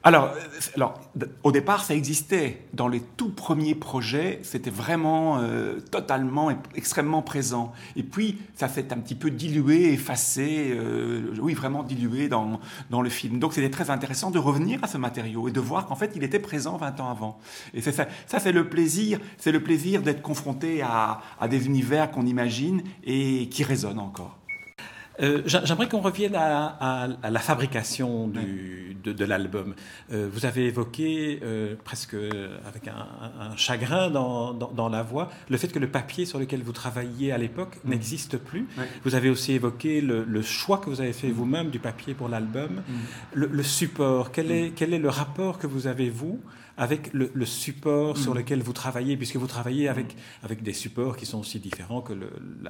Alors, 0.03 0.33
alors, 0.75 1.01
au 1.43 1.51
départ, 1.51 1.83
ça 1.83 1.93
existait. 1.93 2.65
Dans 2.73 2.87
les 2.87 3.01
tout 3.01 3.29
premiers 3.29 3.75
projets, 3.75 4.39
c'était 4.43 4.69
vraiment 4.69 5.39
euh, 5.39 5.79
totalement, 5.79 6.49
extrêmement 6.75 7.21
présent. 7.21 7.73
Et 7.95 8.03
puis, 8.03 8.37
ça 8.55 8.69
s'est 8.69 8.93
un 8.93 8.97
petit 8.97 9.15
peu 9.15 9.31
dilué, 9.31 9.91
effacé, 9.91 10.67
euh, 10.69 11.33
oui, 11.41 11.53
vraiment 11.53 11.83
dilué 11.83 12.29
dans, 12.29 12.59
dans 12.89 13.01
le 13.01 13.09
film. 13.09 13.39
Donc, 13.39 13.53
c'était 13.53 13.71
très 13.71 13.89
intéressant 13.89 14.31
de 14.31 14.39
revenir 14.39 14.81
à 14.83 14.87
ce 14.87 14.97
matériau 14.97 15.49
et 15.49 15.51
de 15.51 15.59
voir 15.59 15.87
qu'en 15.87 15.95
fait, 15.95 16.11
il 16.15 16.23
était 16.23 16.39
présent 16.39 16.77
20 16.77 16.99
ans 17.01 17.09
avant. 17.09 17.39
Et 17.73 17.81
ça, 17.81 17.91
ça 18.27 18.39
c'est 18.39 18.53
le 18.53 18.69
plaisir, 18.69 19.19
c'est 19.37 19.51
le 19.51 19.61
plaisir 19.61 20.03
d'être 20.03 20.21
confronté 20.21 20.81
à, 20.83 21.21
à 21.39 21.47
des 21.47 21.65
univers 21.65 22.11
qu'on 22.11 22.25
imagine 22.25 22.83
et 23.03 23.49
qui 23.49 23.63
résonnent 23.63 23.99
encore. 23.99 24.37
Euh, 25.21 25.41
j'aimerais 25.45 25.87
qu'on 25.87 26.01
revienne 26.01 26.35
à, 26.35 27.07
la 27.23 27.39
fabrication 27.39 28.27
de, 28.27 29.25
l'album. 29.25 29.73
Euh, 30.11 30.29
vous 30.31 30.45
avez 30.45 30.65
évoqué, 30.65 31.39
euh, 31.43 31.75
presque 31.83 32.15
avec 32.65 32.87
un, 32.87 33.55
chagrin 33.55 34.09
dans, 34.09 34.89
la 34.89 35.03
voix, 35.03 35.29
le 35.49 35.57
fait 35.57 35.69
que 35.69 35.79
le 35.79 35.89
papier 35.89 36.25
sur 36.25 36.39
lequel 36.39 36.61
vous 36.61 36.71
travailliez 36.71 37.31
à 37.31 37.37
l'époque 37.37 37.77
mm. 37.83 37.89
n'existe 37.89 38.37
plus. 38.37 38.67
Vous 39.03 39.15
avez 39.15 39.29
aussi 39.29 39.53
évoqué 39.53 40.01
le, 40.01 40.41
choix 40.41 40.77
que 40.77 40.89
vous 40.89 41.01
avez 41.01 41.13
fait 41.13 41.29
mm. 41.29 41.33
vous-même 41.33 41.69
du 41.69 41.79
papier 41.79 42.13
pour 42.13 42.29
l'album. 42.29 42.83
Mm. 42.87 42.93
Le, 43.33 43.63
support, 43.63 44.31
quel 44.31 44.51
est, 44.51 44.71
quel 44.75 44.93
est 44.93 44.99
le 44.99 45.09
rapport 45.09 45.57
que 45.57 45.67
vous 45.67 45.87
avez, 45.87 46.09
vous, 46.09 46.39
avec 46.77 47.11
le, 47.13 47.45
support 47.45 48.17
sur 48.17 48.33
mm. 48.33 48.37
lequel 48.37 48.61
vous 48.61 48.73
travaillez, 48.73 49.17
puisque 49.17 49.35
vous 49.35 49.47
travaillez 49.47 49.89
avec, 49.89 50.15
avec 50.43 50.63
des 50.63 50.73
supports 50.73 51.17
qui 51.17 51.25
sont 51.25 51.39
aussi 51.39 51.59
différents 51.59 52.01
que 52.01 52.13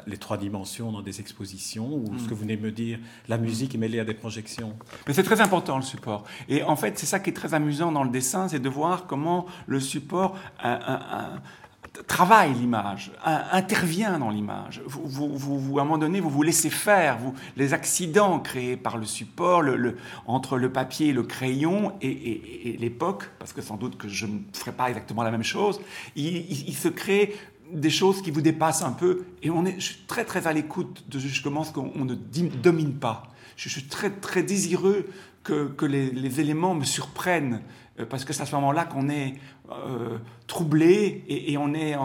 les 0.05 0.17
trois 0.17 0.37
dimensions 0.37 0.91
dans 0.91 1.01
des 1.01 1.19
expositions, 1.19 1.93
ou 1.93 2.05
ce 2.17 2.23
mm. 2.23 2.27
que 2.27 2.33
vous 2.33 2.41
venez 2.41 2.57
de 2.57 2.61
me 2.63 2.71
dire, 2.71 2.99
la 3.27 3.37
musique 3.37 3.75
est 3.75 3.77
mêlée 3.77 3.99
à 3.99 4.05
des 4.05 4.13
projections. 4.13 4.73
Mais 5.07 5.13
c'est 5.13 5.23
très 5.23 5.41
important 5.41 5.77
le 5.77 5.83
support. 5.83 6.23
Et 6.47 6.63
en 6.63 6.75
fait, 6.75 6.97
c'est 6.97 7.05
ça 7.05 7.19
qui 7.19 7.29
est 7.29 7.33
très 7.33 7.53
amusant 7.53 7.91
dans 7.91 8.03
le 8.03 8.09
dessin, 8.09 8.47
c'est 8.47 8.59
de 8.59 8.69
voir 8.69 9.07
comment 9.07 9.45
le 9.67 9.79
support 9.79 10.37
travaille 12.05 12.53
l'image, 12.53 13.11
intervient 13.23 14.19
dans 14.19 14.29
l'image. 14.29 14.81
Vous, 14.85 15.37
vous, 15.37 15.79
à 15.79 15.81
un 15.81 15.85
moment 15.85 15.97
donné, 15.97 16.19
vous 16.19 16.29
vous 16.29 16.43
laissez 16.43 16.69
faire. 16.69 17.17
Vous, 17.17 17.33
les 17.55 17.73
accidents 17.73 18.39
créés 18.39 18.77
par 18.77 18.97
le 18.97 19.05
support, 19.05 19.61
le, 19.61 19.97
entre 20.25 20.57
le 20.57 20.71
papier 20.71 21.07
et 21.07 21.13
le 21.13 21.23
crayon 21.23 21.93
et, 22.01 22.77
l'époque, 22.79 23.29
parce 23.39 23.53
que 23.53 23.61
sans 23.61 23.77
doute 23.77 23.97
que 23.97 24.07
je 24.07 24.25
ne 24.25 24.39
ferai 24.53 24.71
pas 24.71 24.89
exactement 24.89 25.23
la 25.23 25.31
même 25.31 25.43
chose, 25.43 25.81
il, 26.15 26.75
se 26.75 26.87
crée 26.87 27.35
des 27.71 27.89
choses 27.89 28.21
qui 28.21 28.31
vous 28.31 28.41
dépassent 28.41 28.83
un 28.83 28.91
peu. 28.91 29.25
Et 29.41 29.49
on 29.49 29.65
est, 29.65 29.79
je 29.79 29.85
suis 29.85 30.01
très 30.07 30.25
très 30.25 30.47
à 30.47 30.53
l'écoute 30.53 31.05
de 31.09 31.19
ce 31.19 31.41
qu'on 31.41 32.05
ne 32.05 32.15
domine 32.15 32.93
pas. 32.93 33.23
Je 33.55 33.69
suis 33.69 33.83
très 33.83 34.11
très 34.11 34.43
désireux 34.43 35.07
que, 35.43 35.67
que 35.67 35.85
les, 35.85 36.39
éléments 36.39 36.75
me 36.75 36.83
surprennent 36.83 37.61
parce 38.05 38.25
que 38.25 38.33
c'est 38.33 38.43
à 38.43 38.45
ce 38.45 38.55
moment-là 38.55 38.85
qu'on 38.85 39.09
est 39.09 39.35
euh, 39.71 40.17
troublé 40.45 41.23
et, 41.27 41.57
on 41.57 41.73
est 41.73 41.95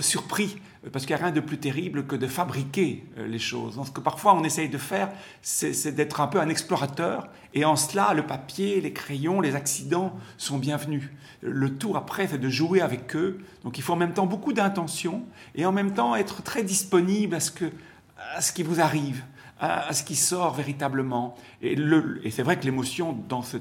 surpris, 0.00 0.58
parce 0.92 1.06
qu'il 1.06 1.16
n'y 1.16 1.22
a 1.22 1.24
rien 1.24 1.34
de 1.34 1.40
plus 1.40 1.58
terrible 1.58 2.06
que 2.06 2.14
de 2.14 2.26
fabriquer 2.26 3.04
euh, 3.18 3.26
les 3.26 3.38
choses. 3.38 3.80
Ce 3.84 3.90
que 3.90 4.00
parfois 4.00 4.34
on 4.34 4.44
essaye 4.44 4.68
de 4.68 4.78
faire, 4.78 5.10
c'est 5.40 5.94
d'être 5.94 6.20
un 6.20 6.26
peu 6.26 6.40
un 6.40 6.48
explorateur, 6.48 7.28
et 7.54 7.64
en 7.64 7.76
cela, 7.76 8.12
le 8.12 8.26
papier, 8.26 8.80
les 8.80 8.92
crayons, 8.92 9.40
les 9.40 9.56
accidents 9.56 10.14
sont 10.36 10.58
bienvenus. 10.58 11.08
Le 11.40 11.74
tour 11.76 11.96
après, 11.96 12.28
c'est 12.28 12.38
de 12.38 12.50
jouer 12.50 12.82
avec 12.82 13.16
eux. 13.16 13.40
Donc 13.64 13.78
il 13.78 13.82
faut 13.82 13.94
en 13.94 13.96
même 13.96 14.12
temps 14.12 14.26
beaucoup 14.26 14.52
d'intention, 14.52 15.24
et 15.54 15.64
en 15.64 15.72
même 15.72 15.94
temps 15.94 16.14
être 16.16 16.42
très 16.42 16.62
disponible 16.62 17.34
à 17.34 17.40
ce, 17.40 18.52
qui 18.52 18.62
vous 18.62 18.80
arrive, 18.80 19.24
à, 19.58 19.92
ce 19.94 20.04
qui 20.04 20.16
sort 20.16 20.52
véritablement. 20.52 21.34
Et, 21.62 21.78
et 22.24 22.30
c'est 22.30 22.42
vrai 22.42 22.58
que 22.58 22.64
l'émotion 22.64 23.18
dans 23.28 23.42
ce 23.42 23.56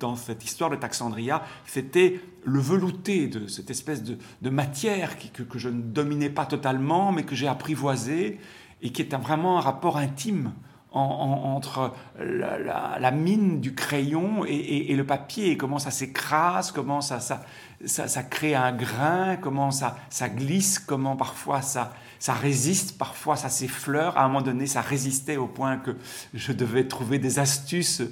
dans 0.00 0.16
cette 0.16 0.44
histoire 0.44 0.70
de 0.70 0.76
Taxandria, 0.76 1.44
c'était 1.66 2.20
le 2.44 2.58
velouté 2.58 3.28
de 3.28 3.46
cette 3.46 3.70
espèce 3.70 4.02
de, 4.02 4.50
matière 4.50 5.16
que, 5.32 5.58
je 5.58 5.68
ne 5.68 5.80
dominais 5.80 6.30
pas 6.30 6.46
totalement, 6.46 7.12
mais 7.12 7.22
que 7.22 7.36
j'ai 7.36 7.46
apprivoisé 7.46 8.40
et 8.82 8.90
qui 8.90 9.02
est 9.02 9.14
vraiment 9.14 9.58
un 9.58 9.60
rapport 9.60 9.98
intime 9.98 10.52
entre 10.92 11.92
la, 12.18 13.10
mine 13.10 13.60
du 13.60 13.74
crayon 13.74 14.44
et, 14.46 14.94
le 14.94 15.04
papier, 15.04 15.56
comment 15.56 15.78
ça 15.78 15.90
s'écrase, 15.90 16.72
comment 16.72 17.00
ça, 17.00 17.20
ça, 17.20 17.42
ça, 17.84 18.22
crée 18.22 18.54
un 18.54 18.72
grain, 18.72 19.36
comment 19.36 19.70
ça, 19.70 19.96
ça 20.10 20.28
glisse, 20.28 20.78
comment 20.78 21.16
parfois 21.16 21.62
ça, 21.62 21.92
ça 22.18 22.32
résiste, 22.32 22.98
parfois 22.98 23.36
ça 23.36 23.48
s'effleure. 23.48 24.18
À 24.18 24.24
un 24.24 24.28
moment 24.28 24.42
donné, 24.42 24.66
ça 24.66 24.80
résistait 24.80 25.36
au 25.36 25.46
point 25.46 25.76
que 25.76 25.92
je 26.34 26.52
devais 26.52 26.86
trouver 26.88 27.18
des 27.18 27.38
astuces 27.38 28.02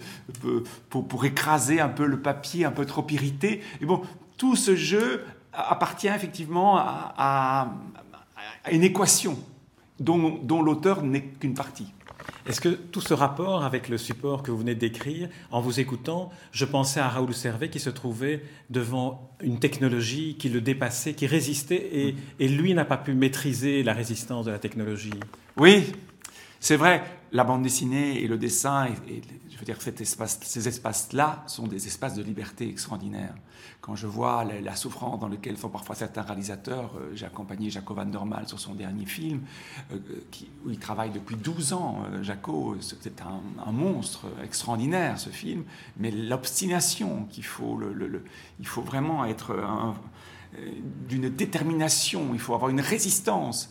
euh, 0.45 0.65
pour, 0.89 1.07
pour 1.07 1.25
écraser 1.25 1.81
un 1.81 1.89
peu 1.89 2.07
le 2.07 2.21
papier 2.21 2.65
un 2.65 2.71
peu 2.71 2.87
trop 2.87 3.07
irrité. 3.11 3.63
Et 3.81 3.87
bon, 3.87 4.03
tout 4.37 4.57
ce 4.57 4.77
jeu 4.77 5.25
appartient 5.53 6.09
effectivement 6.09 6.79
à, 6.79 7.73
une 8.71 8.85
équation 8.85 9.39
dont, 9.99 10.39
dont 10.43 10.63
l'auteur 10.63 11.03
n'est 11.03 11.23
qu'une 11.23 11.55
partie. 11.55 11.93
Est-ce 12.47 12.61
que 12.61 12.69
tout 12.69 13.01
ce 13.01 13.15
rapport 13.15 13.65
avec 13.65 13.89
le 13.89 13.99
support 13.99 14.43
que 14.43 14.51
vous 14.51 14.59
venez 14.59 14.75
de 14.75 14.81
décrire, 14.81 15.29
en 15.51 15.61
vous 15.61 15.81
écoutant, 15.81 16.31
je 16.53 16.65
pensais 16.65 17.01
à 17.01 17.09
Raoul 17.09 17.35
Servet 17.35 17.69
qui 17.69 17.79
se 17.79 17.91
trouvait 17.91 18.43
devant 18.71 19.31
une 19.43 19.59
technologie 19.59 20.37
qui 20.39 20.49
le 20.49 20.61
dépassait, 20.61 21.15
qui 21.15 21.27
résistait, 21.27 22.15
et, 22.39 22.49
lui 22.49 22.73
n'a 22.75 22.85
pas 22.85 22.97
pu 22.97 23.15
maîtriser 23.15 23.83
la 23.83 23.93
résistance 23.93 24.47
de 24.47 24.51
la 24.51 24.59
technologie? 24.59 25.13
Oui, 25.57 25.93
c'est 26.61 26.77
vrai, 26.77 27.03
la 27.33 27.45
bande 27.45 27.63
dessinée 27.63 28.23
et 28.23 28.29
le 28.29 28.39
dessin, 28.39 28.89
je 29.07 29.59
veux 29.59 29.65
dire, 29.65 29.79
ces 29.81 30.69
espaces-là 30.69 31.45
sont 31.47 31.67
des 31.67 31.87
espaces 31.87 32.15
de 32.15 32.23
liberté 32.23 32.69
extraordinaires. 32.69 33.35
Quand 33.81 33.97
je 33.97 34.07
vois 34.07 34.45
la, 34.45 34.77
souffrance 34.77 35.21
dans 35.21 35.29
laquelle 35.29 35.57
sont 35.57 35.69
parfois 35.69 35.95
certains 35.95 36.23
réalisateurs, 36.23 36.93
euh, 36.97 37.11
j'ai 37.15 37.27
accompagné 37.27 37.71
Jaco 37.71 37.95
Van 37.95 38.05
der 38.05 38.25
Mal 38.25 38.47
sur 38.49 38.59
son 38.59 38.75
dernier 38.75 39.07
film, 39.07 39.41
euh, 39.93 39.99
où 40.65 40.71
il 40.71 40.79
travaille 40.79 41.11
depuis 41.11 41.37
12 41.37 41.73
ans. 41.73 42.03
Euh, 42.13 42.23
Jaco, 42.23 42.77
c'est 42.81 43.23
un, 43.23 43.73
monstre 43.73 44.27
extraordinaire 44.43 45.19
ce 45.19 45.31
film, 45.31 45.65
mais 45.97 46.11
l'obstination 46.11 47.27
qu'il 47.31 47.45
faut, 47.45 47.79
il 48.59 48.67
faut 48.67 48.83
vraiment 48.83 49.25
être 49.25 49.55
d'une 51.09 51.29
détermination, 51.29 52.31
il 52.33 52.41
faut 52.41 52.55
avoir 52.55 52.71
une 52.71 52.81
résistance 52.81 53.69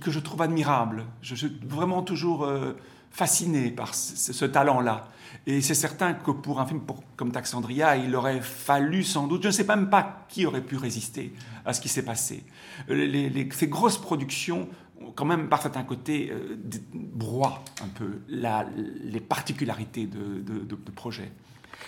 que 0.00 0.10
je 0.10 0.18
trouve 0.18 0.42
admirable. 0.42 1.06
Je 1.22 1.34
suis 1.34 1.52
vraiment 1.62 2.02
toujours 2.02 2.44
euh, 2.44 2.72
fasciné 3.10 3.70
par 3.70 3.94
ce, 3.94 4.44
talent-là. 4.44 5.08
Et 5.46 5.60
c'est 5.60 5.74
certain 5.74 6.14
que 6.14 6.30
pour 6.30 6.60
un 6.60 6.66
film 6.66 6.80
comme 7.16 7.32
Taxandria, 7.32 7.96
il 7.96 8.14
aurait 8.14 8.40
fallu 8.40 9.04
sans 9.04 9.26
doute, 9.26 9.42
je 9.42 9.48
ne 9.48 9.52
sais 9.52 9.64
même 9.64 9.90
pas 9.90 10.26
qui 10.28 10.46
aurait 10.46 10.62
pu 10.62 10.76
résister 10.76 11.32
à 11.64 11.72
ce 11.72 11.80
qui 11.80 11.88
s'est 11.88 12.04
passé. 12.04 12.44
ces 12.88 13.68
grosses 13.68 13.98
productions, 13.98 14.68
quand 15.14 15.24
même 15.24 15.48
par 15.48 15.62
certains 15.62 15.84
côtés, 15.84 16.30
euh, 16.32 16.58
broient 16.94 17.64
un 17.82 17.88
peu 17.88 18.20
les 18.28 19.20
particularités 19.20 20.06
de, 20.06 20.40
de, 20.40 20.60
de, 20.60 20.76
de 20.76 20.90
projets. 20.90 21.32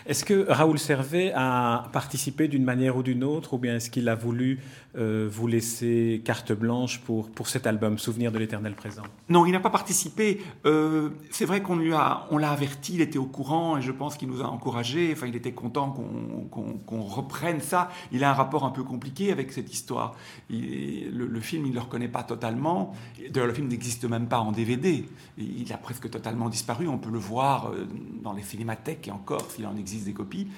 Est-ce 0.07 0.25
que 0.25 0.47
Raoul 0.49 0.79
Servet 0.79 1.33
a 1.35 1.89
participé 1.93 2.49
d'une 2.49 2.65
manière 2.65 2.97
ou 2.97 3.03
d'une 3.03 3.25
autre, 3.25 3.55
ou 3.55 3.59
bien 3.59 3.77
est-ce 3.77 3.91
qu'il 3.91 4.09
a 4.09 4.15
voulu 4.15 4.61
euh, 4.97 5.29
vous 5.31 5.47
laisser 5.47 6.23
carte 6.25 6.53
blanche 6.53 7.01
pour, 7.01 7.31
pour 7.31 7.49
cet 7.49 7.67
album, 7.67 7.99
Souvenir 7.99 8.33
de 8.33 8.39
l'éternel 8.39 8.75
présent? 8.75 9.03
Non, 9.29 9.47
il 9.47 9.53
n'a 9.53 9.61
pas 9.61 9.71
participé. 9.71 10.41
Euh, 10.67 11.11
c'est 11.31 11.45
vrai 11.45 11.63
qu'on 11.63 11.77
lui 11.77 11.93
a, 11.93 12.27
on 12.31 12.39
l'a 12.39 12.51
averti, 12.51 12.95
il 12.95 13.01
était 13.01 13.19
au 13.19 13.27
courant, 13.27 13.77
et 13.77 13.83
je 13.83 13.93
pense 13.93 14.17
qu'il 14.17 14.29
nous 14.29 14.43
a 14.43 14.47
encouragés. 14.47 15.11
Enfin, 15.13 15.27
il 15.27 15.37
était 15.37 15.53
content 15.53 15.91
qu'on, 15.91 17.03
reprenne 17.03 17.61
ça. 17.61 17.91
Il 18.13 18.23
a 18.25 18.31
un 18.31 18.35
rapport 18.35 18.65
un 18.65 18.71
peu 18.71 18.85
compliqué 18.85 19.33
avec 19.33 19.53
cette 19.53 19.73
histoire. 19.73 20.15
le, 20.51 21.41
film, 21.41 21.67
il 21.67 21.71
ne 21.71 21.75
le 21.75 21.81
reconnaît 21.81 22.09
pas 22.09 22.23
totalement. 22.23 22.95
D'ailleurs, 23.31 23.49
le 23.49 23.55
film 23.55 23.69
n'existe 23.69 24.05
même 24.05 24.29
pas 24.29 24.39
en 24.41 24.53
DVD. 24.53 25.05
Il 25.39 25.73
a 25.73 25.77
presque 25.77 26.11
totalement 26.11 26.49
disparu. 26.49 26.89
On 26.89 26.99
peut 26.99 27.11
le 27.11 27.19
voir 27.19 27.71
euh, 27.71 27.87
dans 28.23 28.33
les 28.33 28.43
cinémathèques 28.43 29.09
et 29.09 29.11
encore, 29.11 29.51
s'il 29.51 29.67
en 29.67 29.77
des 29.83 30.13
copies. 30.13 30.49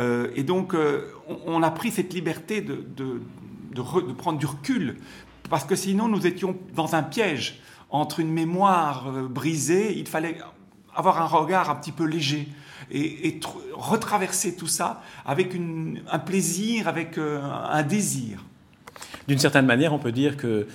et 0.00 0.42
donc, 0.42 0.74
on, 1.46 1.62
a 1.62 1.70
pris 1.70 1.90
cette 1.90 2.12
liberté 2.12 2.60
de 2.60 3.20
de, 3.72 4.12
prendre 4.12 4.38
du 4.38 4.46
recul, 4.46 4.96
parce 5.50 5.64
que 5.64 5.76
sinon 5.76 6.08
nous 6.08 6.26
étions 6.26 6.56
dans 6.74 6.94
un 6.94 7.02
piège 7.02 7.60
entre 7.90 8.20
une 8.20 8.30
mémoire 8.30 9.08
euh, 9.08 9.28
brisée, 9.28 9.96
il 9.98 10.06
fallait 10.06 10.38
avoir 10.94 11.22
un 11.22 11.26
regard 11.26 11.70
un 11.70 11.74
petit 11.74 11.92
peu 11.92 12.04
léger 12.04 12.48
et, 12.90 13.40
retraverser 13.72 14.56
tout 14.56 14.66
ça 14.66 15.02
avec 15.24 15.54
un 16.10 16.18
plaisir, 16.18 16.88
avec 16.88 17.16
euh, 17.18 17.40
un 17.42 17.82
désir. 17.82 18.44
D'une 19.26 19.38
certaine 19.38 19.66
manière, 19.66 19.92
on 19.92 19.98
peut 19.98 20.12
dire 20.12 20.36
que 20.36 20.66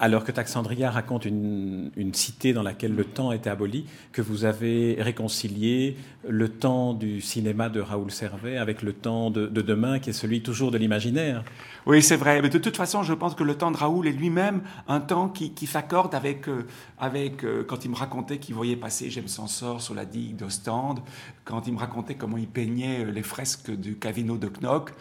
alors 0.00 0.24
que 0.24 0.30
Taxandria 0.32 0.90
raconte 0.90 1.24
une, 1.24 1.90
cité 2.12 2.52
dans 2.52 2.62
laquelle 2.62 2.94
le 2.94 3.04
temps 3.04 3.32
était 3.32 3.50
aboli, 3.50 3.84
que 4.12 4.22
vous 4.22 4.44
avez 4.44 4.96
réconcilié 5.00 5.96
le 6.28 6.48
temps 6.48 6.94
du 6.94 7.20
cinéma 7.20 7.68
de 7.68 7.80
Raoul 7.80 8.10
Servet 8.10 8.56
avec 8.56 8.82
le 8.82 8.92
temps 8.92 9.30
de, 9.30 9.46
demain, 9.46 9.98
qui 9.98 10.10
est 10.10 10.14
celui 10.14 10.42
toujours 10.42 10.70
de 10.70 10.78
l'imaginaire. 10.78 11.42
Oui, 11.86 12.02
c'est 12.02 12.16
vrai. 12.16 12.42
Mais 12.42 12.48
de 12.48 12.58
toute 12.58 12.76
façon, 12.76 13.02
je 13.02 13.14
pense 13.14 13.34
que 13.34 13.44
le 13.44 13.54
temps 13.56 13.70
de 13.70 13.76
Raoul 13.76 14.06
est 14.06 14.12
lui-même 14.12 14.60
un 14.88 15.00
temps 15.00 15.28
qui, 15.28 15.66
s'accorde 15.66 16.14
avec, 16.14 16.48
euh, 16.48 16.66
avec 16.98 17.44
euh, 17.44 17.64
quand 17.66 17.84
il 17.84 17.90
me 17.90 17.96
racontait 17.96 18.38
qu'il 18.38 18.54
voyait 18.54 18.76
passer 18.76 19.10
James 19.10 19.28
Ensor 19.38 19.80
sur 19.80 19.94
la 19.94 20.04
digue 20.04 20.36
d'Ostende, 20.36 21.00
quand 21.44 21.66
il 21.66 21.74
me 21.74 21.78
racontait 21.78 22.14
comment 22.14 22.36
il 22.36 22.48
peignait 22.48 23.04
euh, 23.04 23.10
les 23.10 23.22
fresques 23.22 23.70
du 23.70 23.96
Cavino 23.96 24.36
de 24.36 24.48
Knock. 24.48 24.92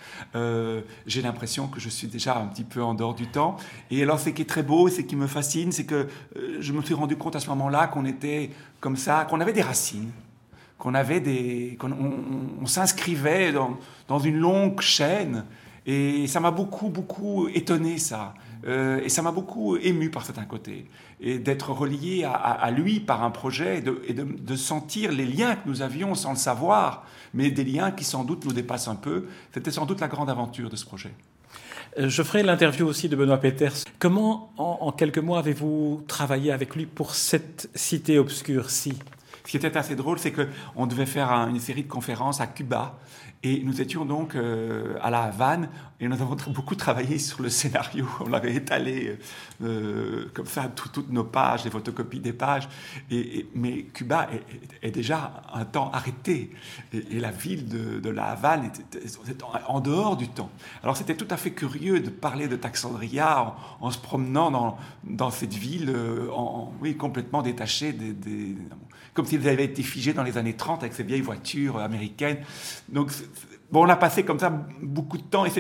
J'ai 1.06 1.22
l'impression 1.22 1.68
que 1.68 1.80
je 1.80 1.90
suis 1.90 2.08
déjà 2.08 2.38
un 2.38 2.48
petit 2.48 2.64
peu 2.64 2.82
en 2.82 2.94
dehors 2.94 3.16
du 3.16 3.28
temps. 3.28 3.58
Et 3.92 4.02
alors, 4.04 4.20
ce 4.20 4.30
qui 4.30 4.42
est 4.42 4.46
très 4.46 4.64
beau, 4.64 4.87
ce 4.90 5.02
qui 5.02 5.16
me 5.16 5.28
fascine, 5.28 5.72
c'est 5.72 5.86
que 5.86 6.08
je 6.60 6.74
me 6.74 6.82
suis 6.82 6.94
rendu 6.94 7.16
compte 7.16 7.36
à 7.36 7.40
ce 7.40 7.50
moment-là 7.50 7.88
qu'on 7.88 8.06
était 8.06 8.52
comme 8.80 8.98
ça, 8.98 9.26
qu'on 9.30 9.40
avait 9.40 9.54
des 9.54 9.62
racines 9.62 10.12
qu'on 10.78 10.94
avait 10.94 11.20
des, 11.20 11.76
qu'on 11.80 11.92
on, 12.62 12.68
s'inscrivait 12.68 13.52
dans, 13.52 13.80
dans, 14.08 14.20
une 14.20 14.38
longue 14.38 14.80
chaîne 14.80 15.44
et 15.88 16.28
ça 16.28 16.42
m'a 16.42 16.52
beaucoup, 16.52 16.90
beaucoup 16.90 17.48
étonné, 17.48 17.98
ça. 17.98 18.34
Euh, 18.68 19.00
et 19.04 19.08
ça 19.08 19.22
m'a 19.22 19.32
beaucoup 19.32 19.78
ému 19.78 20.12
par 20.12 20.26
certains 20.26 20.44
côtés. 20.44 20.86
Et 21.22 21.40
d'être 21.40 21.72
relié 21.72 22.26
à, 22.26 22.70
lui 22.72 23.00
par 23.00 23.24
un 23.24 23.32
projet 23.32 23.78
et, 23.78 24.14
de, 24.14 24.56
sentir 24.58 25.14
les 25.14 25.26
liens 25.26 25.56
que 25.56 25.68
nous 25.68 25.82
avions 25.82 26.14
sans 26.14 26.32
le 26.32 26.38
savoir, 26.38 27.06
mais 27.34 27.52
des 27.52 27.64
liens 27.64 27.92
qui 27.92 28.04
sans 28.04 28.26
doute 28.26 28.44
nous 28.44 28.52
dépassent 28.52 28.90
un 28.90 28.96
peu. 28.96 29.28
C'était 29.54 29.72
sans 29.72 29.86
doute 29.86 30.02
la 30.02 30.10
grande 30.10 30.30
aventure 30.30 30.70
de 30.70 30.76
ce 30.76 30.86
projet. 30.86 31.14
Euh, 31.98 32.10
je 32.10 32.24
ferai 32.24 32.44
l'interview 32.44 32.86
aussi 32.86 33.10
de 33.10 33.16
Benoît 33.16 33.38
Peters. 33.40 33.84
Comment, 34.00 34.52
en, 34.58 34.92
quelques 34.92 35.18
mois, 35.18 35.40
avez-vous 35.40 36.04
travaillé 36.08 36.52
avec 36.52 36.76
lui 36.76 36.86
pour 36.86 37.16
cette 37.16 37.70
cité 37.76 38.20
obscure-ci? 38.20 38.94
Ce 39.46 39.52
qui 39.52 39.58
était 39.58 39.78
assez 39.78 39.96
drôle, 39.96 40.20
c'est 40.20 40.34
qu'on 40.34 40.88
devait 40.88 41.06
faire 41.06 41.32
une 41.32 41.60
série 41.60 41.84
de 41.84 41.88
conférences 41.88 42.42
à 42.42 42.48
Cuba 42.48 43.00
et 43.44 43.62
nous 43.64 43.82
étions 43.82 44.04
donc 44.04 44.36
euh, 44.36 44.98
à 45.02 45.12
la 45.12 45.24
Havane 45.24 45.70
et 46.00 46.08
nous 46.08 46.22
avons 46.22 46.36
beaucoup 46.50 46.76
travaillé 46.76 47.20
sur 47.20 47.42
le 47.42 47.50
scénario. 47.50 48.08
On 48.20 48.30
l'avait 48.30 48.56
étalé 48.56 49.18
euh, 49.62 50.26
comme 50.34 50.48
ça, 50.48 50.72
toutes 50.76 51.12
nos 51.12 51.24
pages, 51.24 51.64
les 51.64 51.70
photocopies 51.70 52.20
des 52.20 52.34
pages. 52.34 52.68
Et, 53.12 53.48
mais 53.54 53.84
Cuba 53.84 54.28
est, 54.82 54.92
déjà 54.92 55.44
un 55.54 55.66
temps 55.66 55.92
arrêté. 55.92 56.52
Et, 56.94 57.20
la 57.20 57.32
ville 57.32 57.68
de, 57.68 58.10
la 58.10 58.26
Havane 58.26 58.66
était, 58.66 59.02
en 59.68 59.82
dehors 59.82 60.18
du 60.18 60.28
temps. 60.30 60.50
Alors 60.82 60.98
c'était 60.98 61.16
tout 61.16 61.28
à 61.30 61.38
fait 61.38 61.52
curieux 61.52 62.00
de 62.00 62.10
parler 62.10 62.48
de 62.48 62.56
Taxandria 62.56 63.56
en, 63.80 63.92
se 63.92 64.00
promenant 64.00 64.78
dans, 65.04 65.30
cette 65.30 65.54
ville 65.54 65.90
euh, 65.90 66.28
oui, 66.82 66.98
complètement 66.98 67.44
détachée 67.44 67.94
des 67.94 68.56
comme 69.18 69.26
s'ils 69.26 69.48
avaient 69.50 69.66
été 69.66 69.82
figés 69.82 70.14
dans 70.14 70.22
les 70.22 70.38
années 70.38 70.54
30 70.54 70.84
avec 70.84 70.94
ces 70.94 71.02
vieilles 71.02 71.22
voitures 71.22 71.80
américaines. 71.80 72.38
Donc, 72.88 73.12
on 73.74 73.90
a 73.90 73.96
passé 73.96 74.24
comme 74.24 74.40
ça 74.40 74.50
beaucoup 74.82 75.18
de 75.18 75.24
temps. 75.24 75.46
Et 75.46 75.52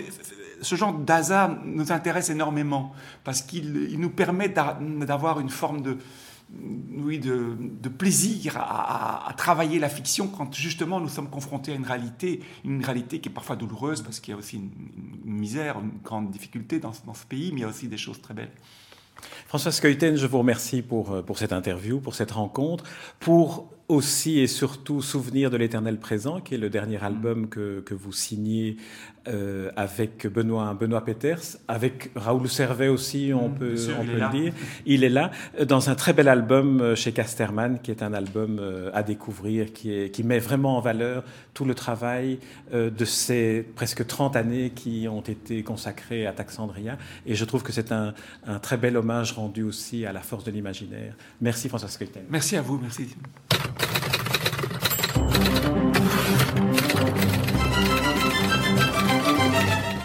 ce 0.62 0.76
genre 0.76 0.94
d'hasard 0.94 1.58
nous 1.66 1.92
intéresse 1.92 2.30
énormément 2.30 2.94
parce 3.24 3.42
qu'il 3.42 4.00
nous 4.00 4.10
permet 4.10 4.50
d'avoir 4.50 5.40
une 5.40 5.50
forme 5.50 5.82
de, 5.82 5.98
oui, 6.98 7.20
de, 7.20 7.90
plaisir 7.90 8.58
à, 8.58 9.34
travailler 9.38 9.80
la 9.80 9.90
fiction 9.90 10.28
quand 10.28 10.54
justement 10.54 11.00
nous 11.00 11.10
sommes 11.10 11.30
confrontés 11.30 11.74
à 11.74 11.76
une 11.76 11.86
réalité, 11.86 12.42
une 12.64 12.84
réalité 12.84 13.20
qui 13.20 13.30
est 13.30 13.32
parfois 13.32 13.56
douloureuse 13.56 14.02
parce 14.02 14.20
qu'il 14.20 14.32
y 14.32 14.36
a 14.36 14.38
aussi 14.38 14.58
une, 14.58 14.72
misère, 15.26 15.80
une 15.80 16.00
grande 16.04 16.32
difficulté 16.32 16.80
dans, 16.80 16.94
dans, 17.06 17.14
ce 17.14 17.26
pays, 17.26 17.52
mais 17.52 17.60
il 17.60 17.62
y 17.62 17.66
a 17.66 17.70
aussi 17.70 17.88
des 17.88 17.98
choses 17.98 18.22
très 18.22 18.34
belles. 18.34 18.52
François 19.48 19.72
Skeuten, 19.72 20.18
je 20.18 20.28
vous 20.28 20.40
remercie 20.40 20.82
pour, 20.82 21.14
euh, 21.14 21.22
pour 21.22 21.38
cette 21.38 21.54
interview, 21.54 22.02
pour 22.02 22.16
cette 22.16 22.32
rencontre, 22.32 22.84
pour 23.22 23.70
aussi 23.88 24.40
et 24.40 24.48
surtout 24.48 25.02
Souvenir 25.02 25.50
de 25.50 25.56
l'éternel 25.56 26.00
présent, 26.00 26.42
qui 26.42 26.56
est 26.56 26.58
le 26.58 26.70
dernier 26.70 27.02
album 27.02 27.48
que, 27.48 27.80
que 27.80 27.94
vous 27.94 28.12
signez 28.12 28.76
euh, 29.28 29.72
avec 29.76 30.26
Benoît, 30.28 30.74
Benoît 30.74 31.04
Peters, 31.04 31.58
avec 31.68 32.12
Raoul 32.16 32.48
Servet 32.48 32.88
aussi, 32.88 33.32
on 33.34 33.50
peut, 33.50 33.76
on 34.00 34.06
peut 34.06 34.20
le 34.20 34.32
dire. 34.32 34.54
Il 34.86 35.04
est 35.04 35.10
là, 35.10 35.32
dans 35.66 35.90
un 35.90 35.96
très 35.96 36.14
bel 36.14 36.28
album 36.28 36.82
euh, 36.82 36.96
chez 36.96 37.12
Casterman, 37.12 37.80
qui 37.80 37.92
est 37.92 38.04
un 38.04 38.14
album 38.14 38.58
euh, 38.60 38.90
à 38.94 39.04
découvrir, 39.04 39.74
qui, 39.74 39.94
est, 39.94 40.12
qui 40.12 40.24
met 40.24 40.40
vraiment 40.40 40.78
en 40.78 40.80
valeur 40.80 41.24
tout 41.54 41.66
le 41.66 41.74
travail 41.74 42.40
de 42.72 43.06
ces 43.06 43.66
presque 43.76 44.06
30 44.06 44.36
années 44.36 44.70
qui 44.70 45.08
ont 45.10 45.22
été 45.22 45.64
consacrées 45.64 46.28
à 46.28 46.32
Taxandria. 46.32 46.98
Et 47.26 47.34
je 47.34 47.46
trouve 47.46 47.64
que 47.64 47.72
c'est 47.72 47.92
un, 47.92 48.14
un, 48.46 48.60
très 48.60 48.78
bel 48.78 48.96
hommage 48.96 49.32
rendu 49.32 49.64
aussi 49.64 50.06
à 50.06 50.14
la 50.14 50.22
force 50.22 50.44
de 50.44 50.52
l'imaginaire. 50.52 51.16
Merci 51.42 51.68
François 51.68 51.90
Skeuten. 51.90 52.24
Merci 52.30 52.58
à 52.58 52.62
vous, 52.62 52.80
merci. 52.80 53.16